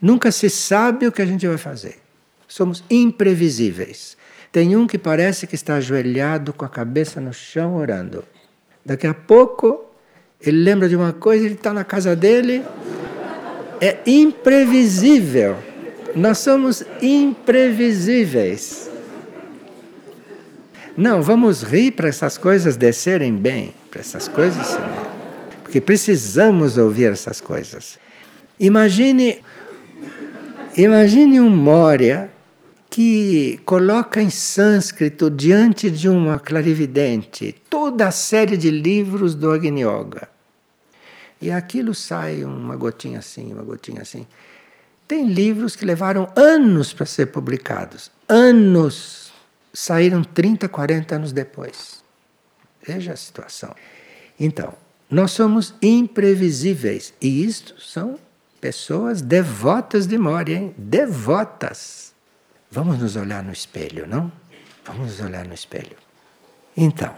Nunca 0.00 0.30
se 0.30 0.48
sabe 0.48 1.08
o 1.08 1.12
que 1.12 1.22
a 1.22 1.26
gente 1.26 1.48
vai 1.48 1.58
fazer. 1.58 2.00
Somos 2.46 2.84
imprevisíveis. 2.88 4.16
Tem 4.52 4.76
um 4.76 4.86
que 4.86 4.98
parece 4.98 5.46
que 5.46 5.54
está 5.54 5.76
ajoelhado 5.76 6.52
com 6.52 6.64
a 6.64 6.68
cabeça 6.68 7.20
no 7.20 7.32
chão 7.32 7.74
orando. 7.74 8.22
Daqui 8.84 9.06
a 9.06 9.14
pouco 9.14 9.86
ele 10.40 10.62
lembra 10.62 10.88
de 10.88 10.94
uma 10.94 11.12
coisa, 11.12 11.44
ele 11.44 11.54
está 11.54 11.72
na 11.72 11.84
casa 11.84 12.14
dele. 12.14 12.62
É 13.80 13.98
imprevisível. 14.06 15.56
Nós 16.14 16.38
somos 16.38 16.84
imprevisíveis. 17.00 18.90
Não, 20.96 21.22
vamos 21.22 21.62
rir 21.62 21.92
para 21.92 22.08
essas 22.08 22.36
coisas 22.36 22.76
descerem 22.76 23.34
bem, 23.34 23.72
para 23.90 24.00
essas 24.00 24.28
coisas 24.28 24.78
porque 25.72 25.80
precisamos 25.80 26.76
ouvir 26.76 27.10
essas 27.12 27.40
coisas. 27.40 27.98
Imagine, 28.60 29.42
imagine 30.76 31.40
um 31.40 31.48
Moria 31.48 32.30
que 32.92 33.58
coloca 33.64 34.20
em 34.20 34.28
sânscrito 34.28 35.30
diante 35.30 35.90
de 35.90 36.10
uma 36.10 36.38
clarividente 36.38 37.54
toda 37.70 38.06
a 38.06 38.10
série 38.10 38.54
de 38.54 38.70
livros 38.70 39.34
do 39.34 39.50
Agni 39.50 39.80
Yoga. 39.80 40.28
E 41.40 41.50
aquilo 41.50 41.94
sai 41.94 42.44
uma 42.44 42.76
gotinha 42.76 43.20
assim, 43.20 43.50
uma 43.50 43.62
gotinha 43.62 44.02
assim. 44.02 44.26
Tem 45.08 45.26
livros 45.26 45.74
que 45.74 45.86
levaram 45.86 46.30
anos 46.36 46.92
para 46.92 47.06
ser 47.06 47.28
publicados. 47.28 48.10
Anos. 48.28 49.32
Saíram 49.72 50.22
30, 50.22 50.68
40 50.68 51.14
anos 51.14 51.32
depois. 51.32 52.04
Veja 52.86 53.14
a 53.14 53.16
situação. 53.16 53.74
Então, 54.38 54.74
nós 55.10 55.30
somos 55.30 55.72
imprevisíveis. 55.80 57.14
E 57.22 57.42
isto 57.42 57.80
são 57.80 58.18
pessoas 58.60 59.22
devotas 59.22 60.06
de 60.06 60.18
Moria, 60.18 60.58
hein? 60.58 60.74
Devotas. 60.76 62.01
Vamos 62.72 62.98
nos 62.98 63.16
olhar 63.16 63.44
no 63.44 63.52
espelho, 63.52 64.06
não? 64.06 64.32
Vamos 64.86 65.08
nos 65.08 65.20
olhar 65.20 65.44
no 65.44 65.52
espelho. 65.52 65.94
Então, 66.74 67.14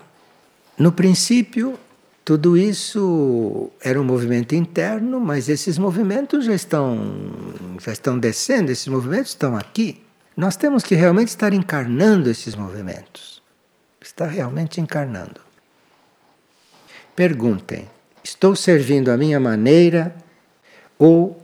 no 0.76 0.90
princípio, 0.90 1.78
tudo 2.24 2.56
isso 2.58 3.70
era 3.80 4.00
um 4.00 4.02
movimento 4.02 4.56
interno, 4.56 5.20
mas 5.20 5.48
esses 5.48 5.78
movimentos 5.78 6.46
já 6.46 6.54
estão, 6.54 6.98
já 7.80 7.92
estão 7.92 8.18
descendo, 8.18 8.72
esses 8.72 8.88
movimentos 8.88 9.28
estão 9.28 9.56
aqui. 9.56 10.02
Nós 10.36 10.56
temos 10.56 10.82
que 10.82 10.96
realmente 10.96 11.28
estar 11.28 11.52
encarnando 11.52 12.28
esses 12.28 12.56
movimentos. 12.56 13.40
Está 14.00 14.26
realmente 14.26 14.80
encarnando. 14.80 15.40
Perguntem: 17.14 17.88
estou 18.24 18.56
servindo 18.56 19.08
a 19.08 19.16
minha 19.16 19.38
maneira 19.38 20.16
ou 20.98 21.40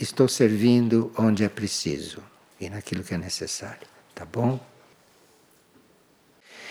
estou 0.00 0.26
servindo 0.26 1.12
onde 1.16 1.44
é 1.44 1.48
preciso? 1.48 2.29
E 2.60 2.68
naquilo 2.68 3.02
que 3.02 3.14
é 3.14 3.18
necessário, 3.18 3.86
tá 4.14 4.24
bom? 4.24 4.60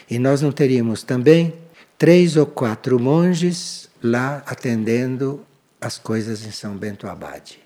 E 0.09 0.19
nós 0.19 0.41
não 0.41 0.51
teríamos 0.51 1.01
também 1.01 1.53
três 1.97 2.37
ou 2.37 2.45
quatro 2.45 2.99
monges 2.99 3.89
lá 4.01 4.43
atendendo 4.45 5.45
as 5.81 5.97
coisas 5.97 6.45
em 6.45 6.51
São 6.51 6.77
Bento 6.77 7.07
Abade. 7.07 7.59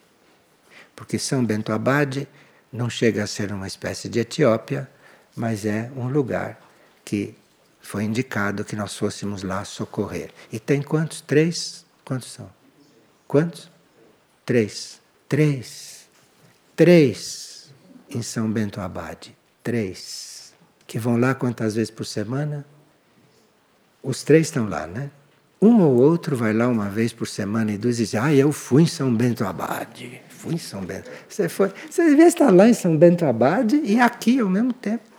Porque 0.95 1.19
São 1.19 1.43
Bento 1.43 1.73
Abade 1.73 2.27
não 2.71 2.89
chega 2.89 3.23
a 3.23 3.27
ser 3.27 3.51
uma 3.51 3.67
espécie 3.67 4.07
de 4.07 4.19
Etiópia, 4.19 4.89
mas 5.35 5.65
é 5.65 5.91
um 5.95 6.07
lugar 6.07 6.59
que 7.03 7.35
foi 7.81 8.03
indicado 8.03 8.63
que 8.63 8.75
nós 8.75 8.95
fôssemos 8.95 9.43
lá 9.43 9.65
socorrer. 9.65 10.31
E 10.51 10.59
tem 10.59 10.81
quantos? 10.81 11.21
Três? 11.21 11.85
Quantos 12.05 12.31
são? 12.31 12.49
Quantos? 13.27 13.69
Três. 14.45 14.99
Três. 15.27 16.07
Três 16.75 17.42
em 18.17 18.21
São 18.21 18.49
Bento 18.49 18.79
Abade. 18.81 19.35
Três. 19.63 20.53
Que 20.85 20.99
vão 20.99 21.17
lá 21.17 21.33
quantas 21.33 21.75
vezes 21.75 21.91
por 21.91 22.05
semana? 22.05 22.65
Os 24.01 24.23
três 24.23 24.47
estão 24.47 24.67
lá, 24.67 24.85
né? 24.85 25.09
Um 25.61 25.79
ou 25.81 25.95
outro 25.95 26.35
vai 26.35 26.51
lá 26.51 26.67
uma 26.67 26.89
vez 26.89 27.13
por 27.13 27.27
semana 27.27 27.71
e 27.71 27.77
diz: 27.77 27.99
assim, 28.01 28.17
Ah, 28.17 28.33
eu 28.33 28.51
fui 28.51 28.83
em 28.83 28.87
São 28.87 29.13
Bento 29.13 29.45
Abade. 29.45 30.21
Fui 30.27 30.55
em 30.55 30.57
São 30.57 30.81
Bento. 30.81 31.09
Você 31.29 31.47
foi. 31.47 31.71
Você 31.89 32.09
devia 32.09 32.27
estar 32.27 32.51
lá 32.51 32.67
em 32.67 32.73
São 32.73 32.97
Bento 32.97 33.25
Abade 33.25 33.81
e 33.83 33.97
aqui 33.99 34.39
ao 34.39 34.49
mesmo 34.49 34.73
tempo. 34.73 35.12